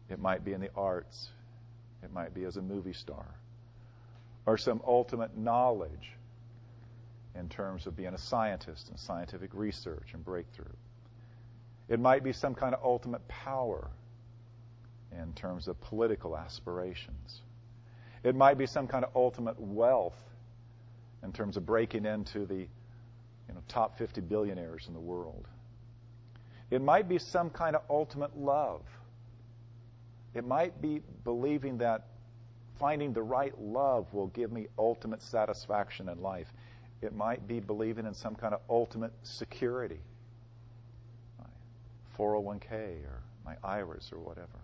It 0.09 0.19
might 0.19 0.43
be 0.43 0.53
in 0.53 0.61
the 0.61 0.69
arts. 0.75 1.29
It 2.03 2.13
might 2.13 2.33
be 2.33 2.43
as 2.45 2.57
a 2.57 2.61
movie 2.61 2.93
star 2.93 3.25
or 4.47 4.57
some 4.57 4.81
ultimate 4.87 5.37
knowledge 5.37 6.13
in 7.35 7.49
terms 7.49 7.85
of 7.85 7.95
being 7.95 8.13
a 8.13 8.17
scientist 8.17 8.89
and 8.89 8.97
scientific 8.97 9.51
research 9.53 10.13
and 10.13 10.25
breakthrough. 10.25 10.65
It 11.89 11.99
might 11.99 12.23
be 12.23 12.33
some 12.33 12.55
kind 12.55 12.73
of 12.73 12.83
ultimate 12.83 13.27
power 13.27 13.89
in 15.21 15.33
terms 15.33 15.67
of 15.67 15.79
political 15.81 16.37
aspirations. 16.37 17.41
It 18.23 18.35
might 18.35 18.57
be 18.57 18.65
some 18.65 18.87
kind 18.87 19.05
of 19.05 19.11
ultimate 19.15 19.59
wealth 19.59 20.21
in 21.23 21.31
terms 21.31 21.57
of 21.57 21.65
breaking 21.65 22.05
into 22.05 22.45
the 22.45 22.55
you 23.47 23.53
know, 23.53 23.61
top 23.67 23.97
50 23.97 24.21
billionaires 24.21 24.85
in 24.87 24.93
the 24.93 24.99
world. 24.99 25.47
It 26.69 26.81
might 26.81 27.07
be 27.07 27.17
some 27.17 27.49
kind 27.49 27.75
of 27.75 27.83
ultimate 27.89 28.37
love. 28.37 28.81
It 30.33 30.45
might 30.45 30.81
be 30.81 31.01
believing 31.23 31.77
that 31.77 32.07
finding 32.77 33.13
the 33.13 33.23
right 33.23 33.57
love 33.59 34.13
will 34.13 34.27
give 34.27 34.51
me 34.51 34.67
ultimate 34.77 35.21
satisfaction 35.21 36.09
in 36.09 36.21
life. 36.21 36.47
It 37.01 37.15
might 37.15 37.47
be 37.47 37.59
believing 37.59 38.05
in 38.05 38.13
some 38.13 38.35
kind 38.35 38.53
of 38.53 38.61
ultimate 38.69 39.13
security, 39.23 39.99
my 41.39 41.45
401k 42.17 42.71
or 43.05 43.21
my 43.45 43.55
IRAs 43.63 44.11
or 44.11 44.19
whatever. 44.19 44.59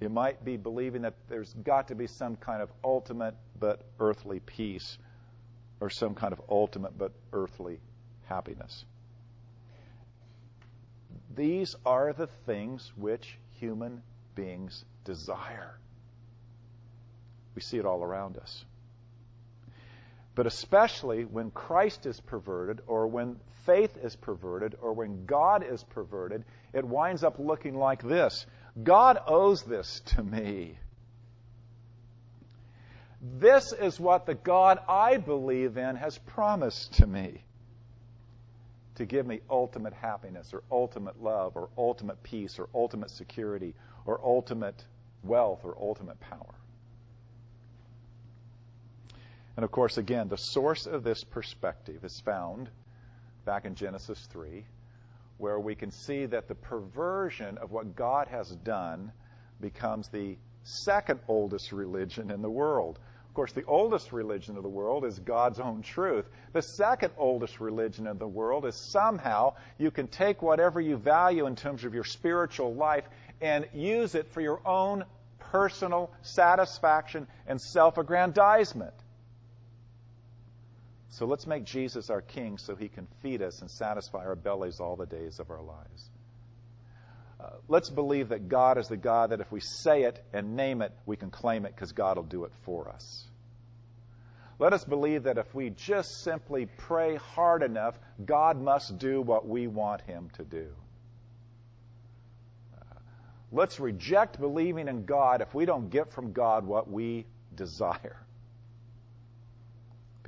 It 0.00 0.10
might 0.10 0.44
be 0.44 0.56
believing 0.56 1.02
that 1.02 1.14
there's 1.28 1.52
got 1.54 1.88
to 1.88 1.94
be 1.94 2.06
some 2.06 2.36
kind 2.36 2.62
of 2.62 2.70
ultimate 2.84 3.34
but 3.58 3.82
earthly 3.98 4.40
peace 4.40 4.98
or 5.80 5.88
some 5.90 6.14
kind 6.14 6.32
of 6.32 6.40
ultimate 6.50 6.98
but 6.98 7.12
earthly 7.32 7.80
happiness. 8.24 8.84
These 11.34 11.74
are 11.84 12.12
the 12.12 12.26
things 12.46 12.92
which 12.96 13.38
human 13.52 14.02
beings 14.34 14.84
desire. 15.04 15.78
We 17.54 17.62
see 17.62 17.78
it 17.78 17.86
all 17.86 18.02
around 18.02 18.36
us. 18.36 18.64
But 20.34 20.46
especially 20.46 21.24
when 21.24 21.50
Christ 21.50 22.04
is 22.04 22.20
perverted, 22.20 22.82
or 22.86 23.06
when 23.06 23.36
faith 23.64 23.96
is 24.02 24.14
perverted, 24.14 24.76
or 24.82 24.92
when 24.92 25.24
God 25.24 25.64
is 25.66 25.82
perverted, 25.82 26.44
it 26.74 26.84
winds 26.84 27.24
up 27.24 27.38
looking 27.38 27.74
like 27.74 28.02
this 28.02 28.44
God 28.82 29.18
owes 29.26 29.62
this 29.62 30.00
to 30.06 30.22
me. 30.22 30.78
This 33.38 33.72
is 33.72 33.98
what 33.98 34.26
the 34.26 34.34
God 34.34 34.78
I 34.88 35.16
believe 35.16 35.78
in 35.78 35.96
has 35.96 36.18
promised 36.18 36.94
to 36.94 37.06
me. 37.06 37.42
to 38.96 39.04
give 39.04 39.26
me 39.26 39.40
ultimate 39.48 39.92
happiness 39.92 40.52
or 40.52 40.62
ultimate 40.70 41.22
love 41.22 41.56
or 41.56 41.68
ultimate 41.78 42.22
peace 42.22 42.58
or 42.58 42.68
ultimate 42.74 43.10
security 43.10 43.74
or 44.06 44.20
ultimate 44.24 44.84
wealth 45.22 45.60
or 45.64 45.76
ultimate 45.78 46.18
power. 46.20 46.54
And 49.56 49.64
of 49.64 49.70
course, 49.70 49.96
again, 49.96 50.28
the 50.28 50.36
source 50.36 50.86
of 50.86 51.02
this 51.02 51.24
perspective 51.24 52.04
is 52.04 52.20
found 52.24 52.68
back 53.44 53.64
in 53.64 53.74
Genesis 53.74 54.26
3, 54.30 54.64
where 55.38 55.60
we 55.60 55.74
can 55.74 55.90
see 55.90 56.26
that 56.26 56.48
the 56.48 56.54
perversion 56.54 57.58
of 57.58 57.70
what 57.70 57.94
God 57.94 58.28
has 58.28 58.50
done 58.50 59.12
becomes 59.60 60.08
the 60.08 60.36
second 60.64 61.20
oldest 61.28 61.72
religion 61.72 62.30
in 62.30 62.42
the 62.42 62.50
world. 62.50 62.98
Of 63.28 63.34
course, 63.34 63.52
the 63.52 63.64
oldest 63.64 64.12
religion 64.12 64.56
of 64.56 64.62
the 64.62 64.68
world 64.68 65.04
is 65.04 65.18
God's 65.18 65.60
own 65.60 65.82
truth. 65.82 66.24
The 66.52 66.62
second 66.62 67.12
oldest 67.18 67.60
religion 67.60 68.06
in 68.06 68.18
the 68.18 68.26
world 68.26 68.64
is 68.64 68.74
somehow 68.74 69.54
you 69.78 69.90
can 69.90 70.08
take 70.08 70.40
whatever 70.40 70.80
you 70.80 70.96
value 70.96 71.46
in 71.46 71.54
terms 71.54 71.84
of 71.84 71.92
your 71.92 72.04
spiritual 72.04 72.74
life 72.74 73.04
and 73.42 73.68
use 73.74 74.14
it 74.14 74.32
for 74.32 74.40
your 74.40 74.66
own 74.66 75.04
personal 75.38 76.10
satisfaction 76.22 77.26
and 77.46 77.60
self 77.60 77.98
aggrandizement. 77.98 78.94
So 81.16 81.24
let's 81.24 81.46
make 81.46 81.64
Jesus 81.64 82.10
our 82.10 82.20
King 82.20 82.58
so 82.58 82.76
he 82.76 82.88
can 82.88 83.06
feed 83.22 83.40
us 83.40 83.62
and 83.62 83.70
satisfy 83.70 84.18
our 84.18 84.36
bellies 84.36 84.80
all 84.80 84.96
the 84.96 85.06
days 85.06 85.38
of 85.38 85.50
our 85.50 85.62
lives. 85.62 86.10
Uh, 87.40 87.52
let's 87.68 87.88
believe 87.88 88.28
that 88.28 88.48
God 88.48 88.76
is 88.76 88.88
the 88.88 88.98
God 88.98 89.30
that 89.30 89.40
if 89.40 89.50
we 89.50 89.60
say 89.60 90.02
it 90.02 90.22
and 90.34 90.56
name 90.56 90.82
it, 90.82 90.92
we 91.06 91.16
can 91.16 91.30
claim 91.30 91.64
it 91.64 91.74
because 91.74 91.92
God 91.92 92.18
will 92.18 92.24
do 92.24 92.44
it 92.44 92.52
for 92.64 92.90
us. 92.90 93.24
Let 94.58 94.74
us 94.74 94.84
believe 94.84 95.22
that 95.22 95.38
if 95.38 95.54
we 95.54 95.70
just 95.70 96.22
simply 96.22 96.66
pray 96.66 97.16
hard 97.16 97.62
enough, 97.62 97.98
God 98.22 98.60
must 98.60 98.98
do 98.98 99.22
what 99.22 99.48
we 99.48 99.68
want 99.68 100.02
him 100.02 100.28
to 100.34 100.44
do. 100.44 100.68
Uh, 102.78 102.98
let's 103.52 103.80
reject 103.80 104.38
believing 104.38 104.86
in 104.86 105.06
God 105.06 105.40
if 105.40 105.54
we 105.54 105.64
don't 105.64 105.88
get 105.88 106.12
from 106.12 106.34
God 106.34 106.66
what 106.66 106.90
we 106.90 107.24
desire 107.54 108.25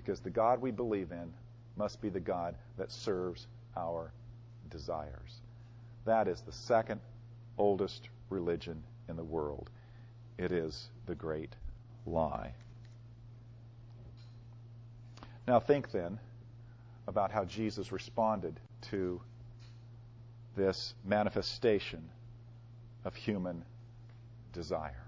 because 0.09 0.21
the 0.21 0.31
God 0.31 0.63
we 0.63 0.71
believe 0.71 1.13
in 1.13 1.35
must 1.77 2.01
be 2.01 2.09
the 2.09 2.19
God 2.19 2.55
that 2.79 2.91
serves 2.91 3.47
our 3.77 4.11
desires. 4.71 5.43
That 6.07 6.29
is 6.29 6.41
the 6.41 6.53
second 6.53 7.03
oldest 7.59 8.09
religion 8.31 8.83
in 9.11 9.17
the 9.17 9.25
world. 9.25 9.69
It 10.39 10.51
is 10.51 10.89
the 11.05 11.15
great 11.15 11.55
lie. 12.07 12.55
Now, 15.47 15.61
think 15.61 15.93
then 15.93 16.19
about 17.07 17.31
how 17.31 17.45
Jesus 17.45 17.93
responded 17.93 18.59
to 18.91 19.21
this 20.57 20.95
manifestation 21.05 22.09
of 23.05 23.15
human 23.15 23.63
desire. 24.55 25.05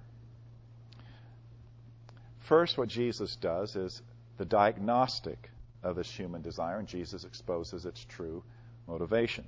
First, 2.41 2.77
what 2.77 2.89
Jesus 2.89 3.35
does 3.37 3.77
is 3.77 4.03
the 4.41 4.47
diagnostic 4.47 5.51
of 5.83 5.97
this 5.97 6.11
human 6.11 6.41
desire, 6.41 6.79
and 6.79 6.89
Jesus 6.89 7.25
exposes 7.25 7.85
its 7.85 8.03
true 8.07 8.43
motivation. 8.89 9.45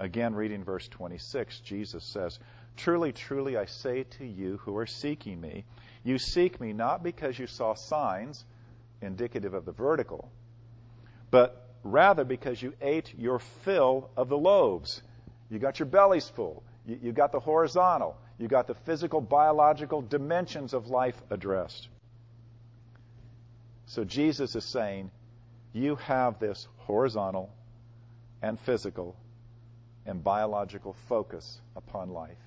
Again, 0.00 0.34
reading 0.34 0.64
verse 0.64 0.88
26, 0.88 1.60
Jesus 1.60 2.02
says, 2.02 2.40
Truly, 2.76 3.12
truly, 3.12 3.56
I 3.56 3.66
say 3.66 4.02
to 4.18 4.26
you 4.26 4.56
who 4.56 4.76
are 4.76 4.86
seeking 4.86 5.40
me, 5.40 5.64
you 6.02 6.18
seek 6.18 6.60
me 6.60 6.72
not 6.72 7.04
because 7.04 7.38
you 7.38 7.46
saw 7.46 7.74
signs 7.74 8.44
indicative 9.00 9.54
of 9.54 9.64
the 9.64 9.70
vertical, 9.70 10.28
but 11.30 11.68
rather 11.84 12.24
because 12.24 12.60
you 12.60 12.74
ate 12.80 13.14
your 13.16 13.38
fill 13.38 14.10
of 14.16 14.28
the 14.28 14.36
loaves. 14.36 15.02
You 15.50 15.60
got 15.60 15.78
your 15.78 15.86
bellies 15.86 16.28
full. 16.28 16.64
You, 16.84 16.98
you 17.00 17.12
got 17.12 17.30
the 17.30 17.38
horizontal. 17.38 18.16
You 18.38 18.48
got 18.48 18.66
the 18.66 18.74
physical, 18.74 19.20
biological 19.20 20.02
dimensions 20.02 20.74
of 20.74 20.88
life 20.88 21.22
addressed. 21.30 21.86
So 23.92 24.04
Jesus 24.04 24.56
is 24.56 24.64
saying, 24.64 25.10
you 25.74 25.96
have 25.96 26.38
this 26.38 26.66
horizontal 26.78 27.50
and 28.40 28.58
physical 28.58 29.14
and 30.06 30.24
biological 30.24 30.96
focus 31.10 31.60
upon 31.76 32.08
life. 32.08 32.38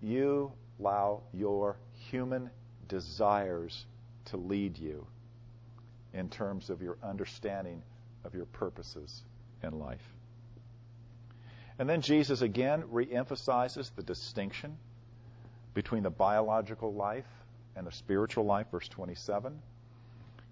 You 0.00 0.52
allow 0.80 1.20
your 1.34 1.76
human 2.10 2.48
desires 2.88 3.84
to 4.26 4.38
lead 4.38 4.78
you 4.78 5.06
in 6.14 6.30
terms 6.30 6.70
of 6.70 6.80
your 6.80 6.96
understanding 7.02 7.82
of 8.24 8.34
your 8.34 8.46
purposes 8.46 9.22
in 9.62 9.78
life. 9.78 10.14
And 11.78 11.86
then 11.86 12.00
Jesus 12.00 12.40
again 12.40 12.84
reemphasizes 12.84 13.90
the 13.94 14.02
distinction 14.02 14.78
between 15.74 16.04
the 16.04 16.10
biological 16.10 16.94
life 16.94 17.28
and 17.76 17.86
the 17.86 17.92
spiritual 17.92 18.46
life, 18.46 18.68
verse 18.72 18.88
27. 18.88 19.60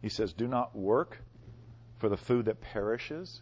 He 0.04 0.10
says, 0.10 0.34
Do 0.34 0.46
not 0.46 0.76
work 0.76 1.16
for 1.96 2.10
the 2.10 2.18
food 2.18 2.44
that 2.44 2.60
perishes, 2.60 3.40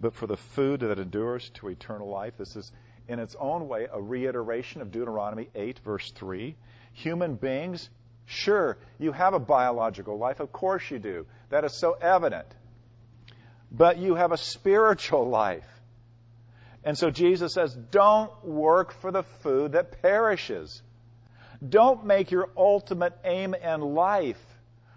but 0.00 0.14
for 0.14 0.26
the 0.26 0.38
food 0.38 0.80
that 0.80 0.98
endures 0.98 1.50
to 1.56 1.68
eternal 1.68 2.08
life. 2.08 2.38
This 2.38 2.56
is, 2.56 2.72
in 3.06 3.18
its 3.18 3.36
own 3.38 3.68
way, 3.68 3.86
a 3.92 4.00
reiteration 4.00 4.80
of 4.80 4.90
Deuteronomy 4.90 5.50
8, 5.54 5.80
verse 5.80 6.10
3. 6.12 6.56
Human 6.94 7.34
beings, 7.34 7.90
sure, 8.24 8.78
you 8.98 9.12
have 9.12 9.34
a 9.34 9.38
biological 9.38 10.16
life. 10.16 10.40
Of 10.40 10.52
course 10.52 10.90
you 10.90 10.98
do. 10.98 11.26
That 11.50 11.64
is 11.64 11.78
so 11.78 11.92
evident. 12.00 12.46
But 13.70 13.98
you 13.98 14.14
have 14.14 14.32
a 14.32 14.38
spiritual 14.38 15.28
life. 15.28 15.68
And 16.82 16.96
so 16.96 17.10
Jesus 17.10 17.52
says, 17.52 17.74
don't 17.74 18.32
work 18.42 18.94
for 19.02 19.12
the 19.12 19.22
food 19.22 19.72
that 19.72 20.00
perishes. 20.00 20.80
Don't 21.66 22.06
make 22.06 22.30
your 22.30 22.48
ultimate 22.56 23.12
aim 23.22 23.52
in 23.52 23.82
life 23.82 24.42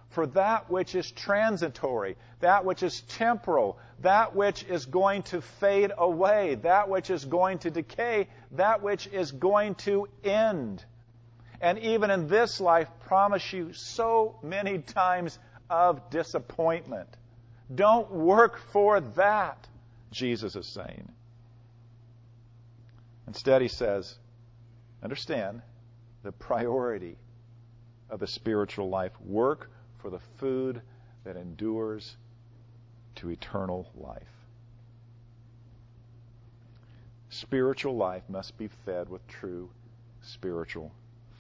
for 0.10 0.28
that 0.28 0.70
which 0.70 0.96
is 0.96 1.12
transitory, 1.12 2.16
that 2.40 2.66
which 2.66 2.84
is 2.84 3.02
temporal, 3.02 3.78
that 4.02 4.36
which 4.36 4.64
is 4.64 4.86
going 4.86 5.24
to 5.24 5.42
fade 5.42 5.92
away, 5.98 6.56
that 6.56 6.90
which 6.90 7.10
is 7.10 7.26
going 7.26 7.60
to 7.60 7.70
decay, 7.70 8.28
that 8.52 8.82
which 8.82 9.08
is 9.08 9.32
going 9.32 9.76
to 9.76 10.08
end. 10.24 10.84
And 11.60 11.80
even 11.80 12.12
in 12.12 12.28
this 12.28 12.62
life, 12.62 12.88
promise 13.06 13.52
you 13.52 13.74
so 13.74 14.40
many 14.44 14.80
times 14.80 15.38
of 15.70 16.10
disappointment. 16.10 17.10
Don't 17.74 18.10
work 18.12 18.60
for 18.72 19.02
that, 19.02 19.68
Jesus 20.12 20.56
is 20.56 20.68
saying. 20.68 21.12
Instead, 23.28 23.62
he 23.62 23.68
says, 23.68 24.16
understand 25.04 25.62
the 26.24 26.32
priority 26.32 27.18
of 28.10 28.20
the 28.20 28.28
spiritual 28.28 28.90
life. 28.90 29.12
Work 29.20 29.70
for 30.08 30.12
the 30.12 30.24
food 30.40 30.82
that 31.26 31.36
endures 31.36 32.16
to 33.16 33.30
eternal 33.30 33.92
life. 33.94 34.22
Spiritual 37.28 37.98
life 37.98 38.24
must 38.30 38.58
be 38.58 38.70
fed 38.86 39.10
with 39.10 39.28
true 39.28 39.70
spiritual 40.22 40.94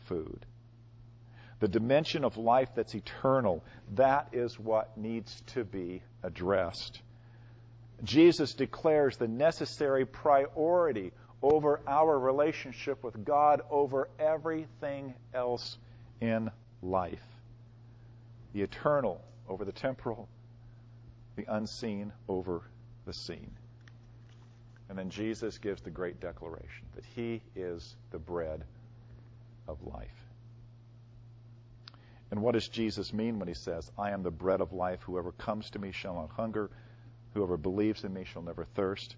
food. 0.09 0.45
The 1.61 1.69
dimension 1.69 2.25
of 2.25 2.35
life 2.35 2.67
that's 2.75 2.93
eternal, 2.93 3.63
that 3.95 4.27
is 4.33 4.59
what 4.59 4.97
needs 4.97 5.41
to 5.53 5.63
be 5.63 6.01
addressed. 6.21 6.99
Jesus 8.03 8.53
declares 8.53 9.15
the 9.15 9.29
necessary 9.29 10.05
priority 10.05 11.13
over 11.41 11.79
our 11.87 12.19
relationship 12.19 13.01
with 13.01 13.23
God 13.23 13.61
over 13.71 14.09
everything 14.19 15.13
else 15.33 15.77
in 16.19 16.51
life 16.81 17.23
the 18.53 18.61
eternal 18.61 19.23
over 19.47 19.65
the 19.65 19.71
temporal, 19.71 20.27
the 21.35 21.45
unseen 21.47 22.11
over 22.27 22.61
the 23.05 23.13
seen. 23.13 23.51
And 24.89 24.97
then 24.97 25.09
Jesus 25.09 25.57
gives 25.57 25.81
the 25.81 25.89
great 25.89 26.19
declaration 26.19 26.85
that 26.95 27.03
he 27.15 27.41
is 27.55 27.95
the 28.11 28.19
bread 28.19 28.63
of 29.67 29.83
life. 29.83 30.07
And 32.31 32.41
what 32.41 32.53
does 32.53 32.67
Jesus 32.67 33.13
mean 33.13 33.39
when 33.39 33.47
he 33.47 33.53
says, 33.53 33.89
I 33.97 34.11
am 34.11 34.23
the 34.23 34.31
bread 34.31 34.61
of 34.61 34.73
life? 34.73 35.01
Whoever 35.03 35.31
comes 35.31 35.69
to 35.71 35.79
me 35.79 35.91
shall 35.91 36.15
not 36.15 36.29
hunger. 36.31 36.69
Whoever 37.33 37.57
believes 37.57 38.03
in 38.03 38.13
me 38.13 38.25
shall 38.25 38.41
never 38.41 38.65
thirst. 38.75 39.15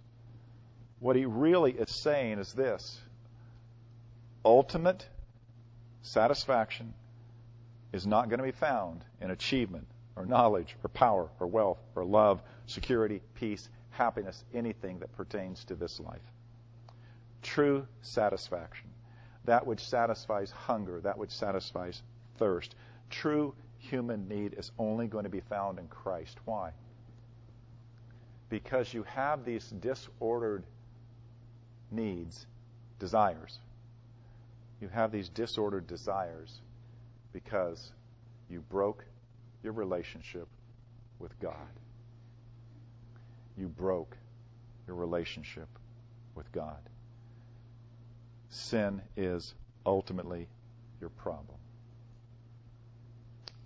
What 0.99 1.15
he 1.15 1.25
really 1.25 1.71
is 1.71 2.01
saying 2.03 2.39
is 2.39 2.53
this 2.53 2.99
ultimate 4.43 5.07
satisfaction 6.01 6.93
is 7.91 8.05
not 8.05 8.29
going 8.29 8.39
to 8.39 8.43
be 8.43 8.51
found 8.51 9.03
in 9.21 9.31
achievement 9.31 9.87
or 10.15 10.25
knowledge 10.25 10.75
or 10.83 10.89
power 10.89 11.29
or 11.39 11.47
wealth 11.47 11.79
or 11.95 12.03
love, 12.03 12.41
security, 12.65 13.21
peace, 13.35 13.69
happiness, 13.91 14.43
anything 14.53 14.99
that 14.99 15.15
pertains 15.15 15.63
to 15.65 15.75
this 15.75 15.99
life. 15.99 16.21
True 17.41 17.87
satisfaction, 18.01 18.89
that 19.45 19.65
which 19.65 19.79
satisfies 19.79 20.51
hunger, 20.51 20.99
that 21.01 21.17
which 21.17 21.31
satisfies 21.31 22.03
thirst, 22.37 22.75
true 23.09 23.55
human 23.77 24.27
need 24.27 24.53
is 24.57 24.71
only 24.77 25.07
going 25.07 25.23
to 25.23 25.29
be 25.29 25.39
found 25.39 25.79
in 25.79 25.87
Christ. 25.87 26.37
Why? 26.45 26.71
because 28.49 28.93
you 28.93 29.03
have 29.03 29.45
these 29.45 29.69
disordered 29.69 30.63
needs, 31.91 32.45
desires. 32.99 33.59
You 34.81 34.89
have 34.89 35.11
these 35.11 35.29
disordered 35.29 35.87
desires 35.87 36.59
because 37.33 37.91
you 38.49 38.61
broke 38.61 39.05
your 39.63 39.73
relationship 39.73 40.47
with 41.19 41.37
God. 41.39 41.53
You 43.57 43.67
broke 43.67 44.17
your 44.87 44.95
relationship 44.95 45.67
with 46.35 46.51
God. 46.51 46.79
Sin 48.49 49.01
is 49.17 49.53
ultimately 49.85 50.47
your 50.99 51.09
problem. 51.09 51.57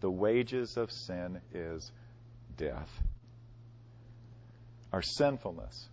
The 0.01 0.11
wages 0.11 0.75
of 0.75 0.91
sin 0.91 1.39
is 1.53 1.91
death. 2.57 2.89
Our 4.91 5.01
sinfulness 5.01 5.87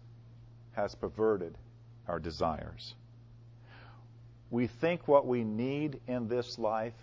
has 0.72 0.94
perverted 0.94 1.56
our 2.08 2.18
desires. 2.18 2.94
We 4.50 4.66
think 4.66 5.06
what 5.06 5.26
we 5.26 5.44
need 5.44 6.00
in 6.08 6.26
this 6.26 6.58
life, 6.58 6.94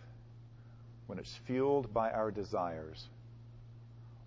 when 1.08 1.18
it's 1.18 1.36
fueled 1.46 1.94
by 1.94 2.12
our 2.12 2.32
desires, 2.32 3.08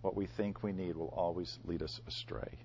what 0.03 0.17
we 0.17 0.27
think 0.27 0.63
we 0.63 0.73
need 0.73 0.97
will 0.97 1.13
always 1.17 1.59
lead 1.67 1.83
us 1.83 2.01
astray. 2.09 2.59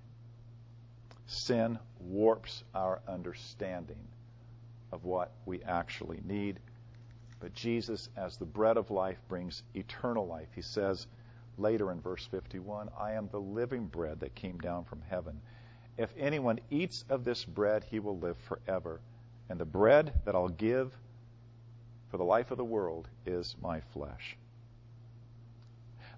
Sin 1.28 1.78
warps 2.00 2.64
our 2.74 3.02
understanding 3.08 4.08
of 4.92 5.04
what 5.04 5.32
we 5.46 5.62
actually 5.64 6.22
need. 6.26 6.60
But 7.40 7.54
Jesus, 7.54 8.10
as 8.16 8.38
the 8.38 8.46
bread 8.46 8.78
of 8.78 8.90
life, 8.90 9.18
brings 9.28 9.64
eternal 9.74 10.26
life. 10.26 10.48
He 10.56 10.62
says 10.62 11.08
later 11.58 11.92
in 11.92 12.00
verse 12.00 12.26
51 12.26 12.90
I 12.98 13.14
am 13.14 13.28
the 13.32 13.40
living 13.40 13.88
bread 13.88 14.20
that 14.22 14.36
came 14.36 14.58
down 14.60 14.86
from 14.86 15.02
heaven. 15.10 15.42
If 15.98 16.14
anyone 16.18 16.60
eats 16.70 17.04
of 17.10 17.24
this 17.24 17.44
bread, 17.44 17.84
he 17.84 18.00
will 18.00 18.18
live 18.20 18.38
forever. 18.38 19.02
And 19.50 19.60
the 19.60 19.66
bread 19.66 20.14
that 20.26 20.36
I'll 20.36 20.50
give 20.50 20.98
for 22.16 22.20
the 22.20 22.24
life 22.24 22.50
of 22.50 22.58
the 22.58 22.64
world 22.64 23.10
is 23.26 23.58
my 23.62 23.82
flesh. 23.92 24.38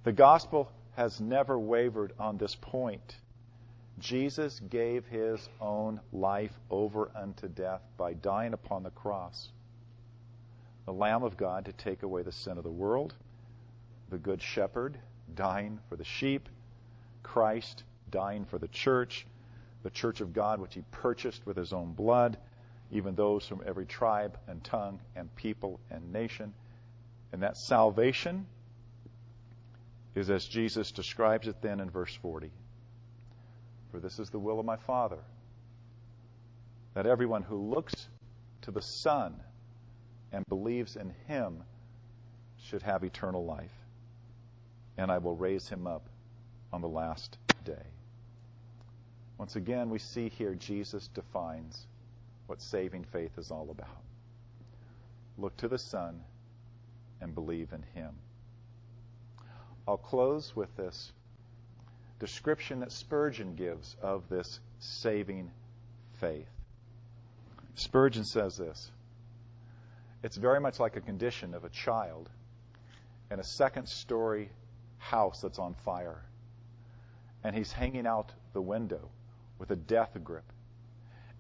The 0.04 0.12
gospel 0.12 0.72
has 0.96 1.20
never 1.20 1.58
wavered 1.58 2.14
on 2.20 2.38
this 2.38 2.54
point. 2.54 3.16
Jesus 3.98 4.62
gave 4.70 5.08
his 5.08 5.40
own 5.60 6.00
life 6.14 6.52
over 6.70 7.10
unto 7.16 7.48
death 7.48 7.82
by 7.98 8.14
dying 8.14 8.54
upon 8.54 8.84
the 8.84 8.92
cross. 8.92 9.50
The 10.86 10.94
Lamb 10.94 11.24
of 11.24 11.36
God 11.36 11.66
to 11.66 11.74
take 11.74 12.04
away 12.04 12.22
the 12.22 12.32
sin 12.32 12.60
of 12.60 12.64
the 12.64 12.70
world, 12.70 13.16
the 14.12 14.20
Good 14.20 14.40
Shepherd 14.44 15.00
dying 15.34 15.80
for 15.90 15.96
the 15.96 16.06
sheep, 16.06 16.48
Christ 17.24 17.82
dying 18.12 18.46
for 18.46 18.60
the 18.60 18.68
church, 18.68 19.26
the 19.82 19.90
church 19.90 20.22
of 20.22 20.32
God 20.32 20.60
which 20.60 20.76
he 20.76 20.84
purchased 20.92 21.44
with 21.48 21.58
his 21.58 21.74
own 21.74 21.94
blood, 21.94 22.38
even 22.92 23.16
those 23.16 23.46
from 23.46 23.62
every 23.66 23.86
tribe 23.86 24.38
and 24.48 24.64
tongue 24.64 25.00
and 25.16 25.34
people 25.36 25.80
and 25.92 26.12
nation. 26.12 26.54
And 27.32 27.44
that 27.44 27.58
salvation 27.58 28.46
is 30.16 30.30
as 30.30 30.46
Jesus 30.46 30.92
describes 30.92 31.48
it 31.48 31.62
then 31.62 31.80
in 31.80 31.90
verse 31.90 32.18
40. 32.22 32.50
For 33.92 34.00
this 34.00 34.20
is 34.20 34.30
the 34.30 34.40
will 34.40 34.60
of 34.60 34.66
my 34.66 34.78
Father, 34.78 35.20
that 36.94 37.06
everyone 37.06 37.44
who 37.44 37.58
looks 37.58 38.08
to 38.62 38.72
the 38.72 38.82
Son 38.82 39.36
and 40.32 40.44
believes 40.50 40.96
in 40.96 41.14
him 41.28 41.64
should 42.64 42.82
have 42.82 43.04
eternal 43.04 43.46
life. 43.46 43.72
And 44.98 45.12
I 45.12 45.20
will 45.20 45.36
raise 45.36 45.70
him 45.70 45.88
up 45.88 46.08
on 46.74 46.82
the 46.82 46.88
last 46.88 47.38
day. 47.64 47.86
Once 49.38 49.56
again, 49.56 49.90
we 49.90 50.00
see 50.00 50.30
here 50.30 50.56
Jesus 50.56 51.08
defines 51.10 51.86
what 52.48 52.62
saving 52.62 53.04
faith 53.04 53.38
is 53.38 53.52
all 53.52 53.70
about. 53.70 54.02
Look 55.38 55.56
to 55.58 55.68
the 55.68 55.78
Son 55.78 56.22
and 57.22 57.36
believe 57.36 57.74
in 57.74 57.84
him. 57.94 58.16
I'll 59.88 59.98
close 59.98 60.56
with 60.56 60.76
this 60.76 61.12
description 62.20 62.80
that 62.80 62.92
Spurgeon 62.92 63.56
gives 63.56 63.96
of 64.02 64.28
this 64.30 64.60
saving 64.80 65.52
faith. 66.20 66.50
Spurgeon 67.76 68.26
says 68.26 68.58
this 68.58 68.92
It's 70.24 70.38
very 70.38 70.60
much 70.60 70.80
like 70.80 70.96
a 70.96 71.02
condition 71.02 71.54
of 71.54 71.64
a 71.64 71.70
child 71.70 72.30
in 73.30 73.40
a 73.40 73.44
second 73.44 73.88
story 73.88 74.50
house 74.98 75.42
that's 75.42 75.60
on 75.60 75.76
fire. 75.86 76.24
And 77.44 77.56
he's 77.56 77.72
hanging 77.72 78.08
out 78.08 78.32
the 78.54 78.62
window 78.62 79.10
with 79.60 79.72
a 79.72 79.76
death 79.76 80.18
grip. 80.24 80.52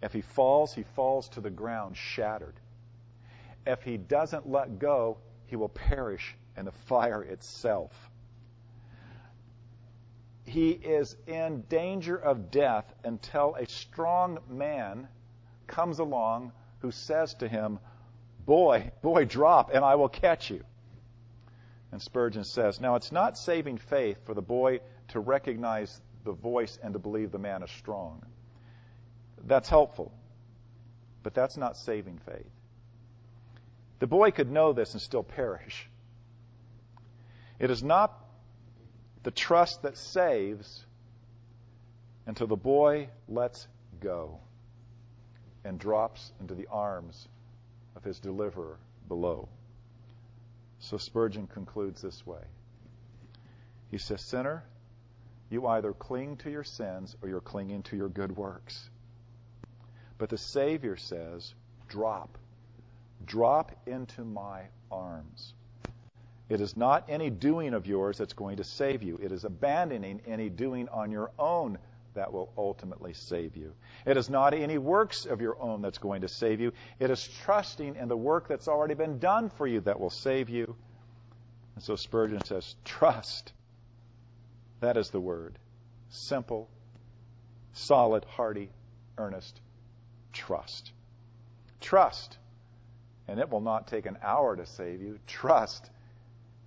If 0.01 0.13
he 0.13 0.21
falls, 0.21 0.73
he 0.73 0.83
falls 0.95 1.29
to 1.29 1.41
the 1.41 1.49
ground 1.49 1.97
shattered. 1.97 2.59
If 3.65 3.81
he 3.83 3.97
doesn't 3.97 4.49
let 4.49 4.79
go, 4.79 5.17
he 5.47 5.55
will 5.55 5.69
perish 5.69 6.35
in 6.55 6.65
the 6.65 6.71
fire 6.71 7.23
itself. 7.23 7.91
He 10.45 10.71
is 10.71 11.15
in 11.27 11.61
danger 11.67 12.15
of 12.15 12.51
death 12.51 12.85
until 13.03 13.55
a 13.55 13.67
strong 13.67 14.39
man 14.49 15.07
comes 15.67 15.99
along 15.99 16.53
who 16.79 16.91
says 16.91 17.33
to 17.35 17.47
him, 17.47 17.79
Boy, 18.45 18.91
boy, 19.01 19.25
drop, 19.25 19.71
and 19.73 19.83
I 19.83 19.95
will 19.95 20.07
catch 20.07 20.49
you. 20.49 20.63
And 21.91 22.01
Spurgeon 22.01 22.45
says, 22.45 22.79
Now 22.79 22.95
it's 22.95 23.11
not 23.11 23.37
saving 23.37 23.77
faith 23.77 24.17
for 24.25 24.33
the 24.33 24.41
boy 24.41 24.79
to 25.09 25.19
recognize 25.19 26.01
the 26.23 26.31
voice 26.31 26.79
and 26.81 26.93
to 26.93 26.99
believe 26.99 27.31
the 27.31 27.39
man 27.39 27.61
is 27.63 27.71
strong. 27.71 28.23
That's 29.45 29.69
helpful, 29.69 30.11
but 31.23 31.33
that's 31.33 31.57
not 31.57 31.77
saving 31.77 32.19
faith. 32.25 32.49
The 33.99 34.07
boy 34.07 34.31
could 34.31 34.51
know 34.51 34.73
this 34.73 34.93
and 34.93 35.01
still 35.01 35.23
perish. 35.23 35.89
It 37.59 37.71
is 37.71 37.81
not 37.81 38.13
the 39.23 39.31
trust 39.31 39.81
that 39.81 39.97
saves 39.97 40.85
until 42.25 42.47
the 42.47 42.55
boy 42.55 43.09
lets 43.27 43.67
go 43.99 44.39
and 45.63 45.79
drops 45.79 46.31
into 46.39 46.53
the 46.53 46.67
arms 46.67 47.27
of 47.95 48.03
his 48.03 48.19
deliverer 48.19 48.77
below. 49.07 49.49
So 50.79 50.97
Spurgeon 50.97 51.47
concludes 51.47 52.01
this 52.01 52.25
way. 52.25 52.43
He 53.89 53.97
says, 53.97 54.21
Sinner, 54.21 54.63
you 55.49 55.65
either 55.65 55.93
cling 55.93 56.37
to 56.37 56.51
your 56.51 56.63
sins 56.63 57.15
or 57.21 57.29
you're 57.29 57.41
clinging 57.41 57.83
to 57.83 57.97
your 57.97 58.09
good 58.09 58.35
works. 58.35 58.89
But 60.17 60.29
the 60.29 60.37
Savior 60.37 60.97
says, 60.97 61.53
drop. 61.87 62.37
Drop 63.25 63.71
into 63.85 64.23
my 64.23 64.63
arms. 64.91 65.53
It 66.49 66.61
is 66.61 66.77
not 66.77 67.05
any 67.09 67.29
doing 67.29 67.73
of 67.73 67.87
yours 67.87 68.17
that's 68.17 68.33
going 68.33 68.57
to 68.57 68.63
save 68.63 69.03
you. 69.03 69.19
It 69.21 69.31
is 69.31 69.43
abandoning 69.43 70.21
any 70.25 70.49
doing 70.49 70.87
on 70.89 71.11
your 71.11 71.31
own 71.37 71.77
that 72.13 72.31
will 72.33 72.51
ultimately 72.57 73.13
save 73.13 73.55
you. 73.55 73.73
It 74.05 74.17
is 74.17 74.29
not 74.29 74.53
any 74.53 74.77
works 74.77 75.25
of 75.25 75.41
your 75.41 75.61
own 75.61 75.81
that's 75.81 75.99
going 75.99 76.21
to 76.21 76.27
save 76.27 76.59
you. 76.59 76.71
It 76.99 77.11
is 77.11 77.27
trusting 77.43 77.95
in 77.95 78.07
the 78.07 78.17
work 78.17 78.47
that's 78.47 78.67
already 78.67 78.95
been 78.95 79.19
done 79.19 79.49
for 79.49 79.67
you 79.67 79.81
that 79.81 79.99
will 79.99 80.09
save 80.09 80.49
you. 80.49 80.75
And 81.75 81.83
so 81.83 81.95
Spurgeon 81.95 82.43
says, 82.45 82.75
trust. 82.85 83.51
That 84.79 84.97
is 84.97 85.09
the 85.09 85.19
word. 85.19 85.59
Simple, 86.09 86.69
solid, 87.73 88.25
hearty, 88.25 88.69
earnest 89.17 89.59
trust. 90.37 90.91
Trust. 91.81 92.37
And 93.27 93.39
it 93.39 93.49
will 93.49 93.61
not 93.61 93.87
take 93.87 94.05
an 94.05 94.17
hour 94.23 94.55
to 94.55 94.65
save 94.65 95.01
you. 95.01 95.19
Trust, 95.27 95.89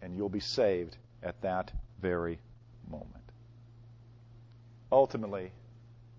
and 0.03 0.15
you'll 0.15 0.29
be 0.29 0.41
saved 0.41 0.97
at 1.23 1.41
that 1.43 1.73
very 2.03 2.39
moment. 2.91 3.09
Ultimately, 4.93 5.53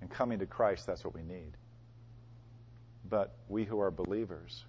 in 0.01 0.07
coming 0.07 0.39
to 0.39 0.45
Christ, 0.45 0.87
that's 0.87 1.03
what 1.03 1.13
we 1.13 1.23
need. 1.23 1.51
But 3.07 3.35
we 3.49 3.65
who 3.65 3.81
are 3.81 3.91
believers, 3.91 4.63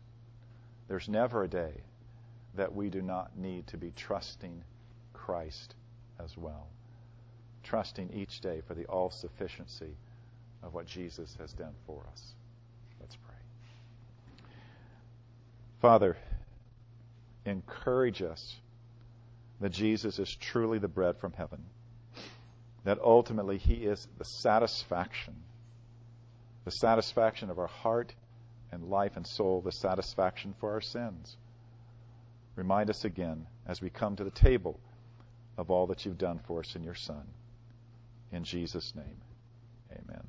there's 0.89 1.09
never 1.09 1.45
a 1.45 1.49
day 1.49 1.73
that 2.55 2.75
we 2.75 2.91
do 2.91 3.01
not 3.01 3.39
need 3.39 3.67
to 3.69 3.77
be 3.77 3.93
trusting 3.97 4.63
Christ 5.15 5.75
as 6.23 6.37
well. 6.37 6.67
Trusting 7.63 8.11
each 8.13 8.41
day 8.41 8.61
for 8.67 8.75
the 8.75 8.85
all 8.87 9.11
sufficiency 9.11 9.97
of 10.63 10.75
what 10.75 10.87
Jesus 10.87 11.37
has 11.39 11.53
done 11.53 11.75
for 11.87 12.05
us. 12.11 12.35
Let's 13.03 13.17
pray. 13.17 13.35
Father, 15.81 16.17
encourage 17.45 18.23
us 18.23 18.57
that 19.61 19.71
Jesus 19.71 20.19
is 20.19 20.35
truly 20.35 20.79
the 20.79 20.89
bread 20.89 21.19
from 21.19 21.33
heaven, 21.33 21.65
that 22.85 22.99
ultimately 23.03 23.59
he 23.59 23.75
is 23.75 24.07
the 24.19 24.25
satisfaction, 24.25 25.35
the 26.65 26.71
satisfaction 26.71 27.51
of 27.51 27.59
our 27.59 27.67
heart 27.67 28.15
and 28.71 28.85
life 28.85 29.17
and 29.17 29.27
soul, 29.27 29.61
the 29.61 29.73
satisfaction 29.73 30.55
for 30.59 30.73
our 30.73 30.81
sins. 30.81 31.37
Remind 32.57 32.91
us 32.91 33.05
again 33.05 33.47
as 33.67 33.83
we 33.83 33.91
come 33.91 34.17
to 34.17 34.25
the 34.25 34.31
table 34.31 34.79
of 35.59 35.71
all 35.71 35.89
that 35.89 36.05
you've 36.05 36.19
done 36.19 36.41
for 36.47 36.61
us 36.61 36.75
in 36.75 36.83
your 36.83 36.95
Son. 36.95 37.27
In 38.31 38.45
Jesus' 38.45 38.95
name, 38.95 39.21
Amen. 39.93 40.23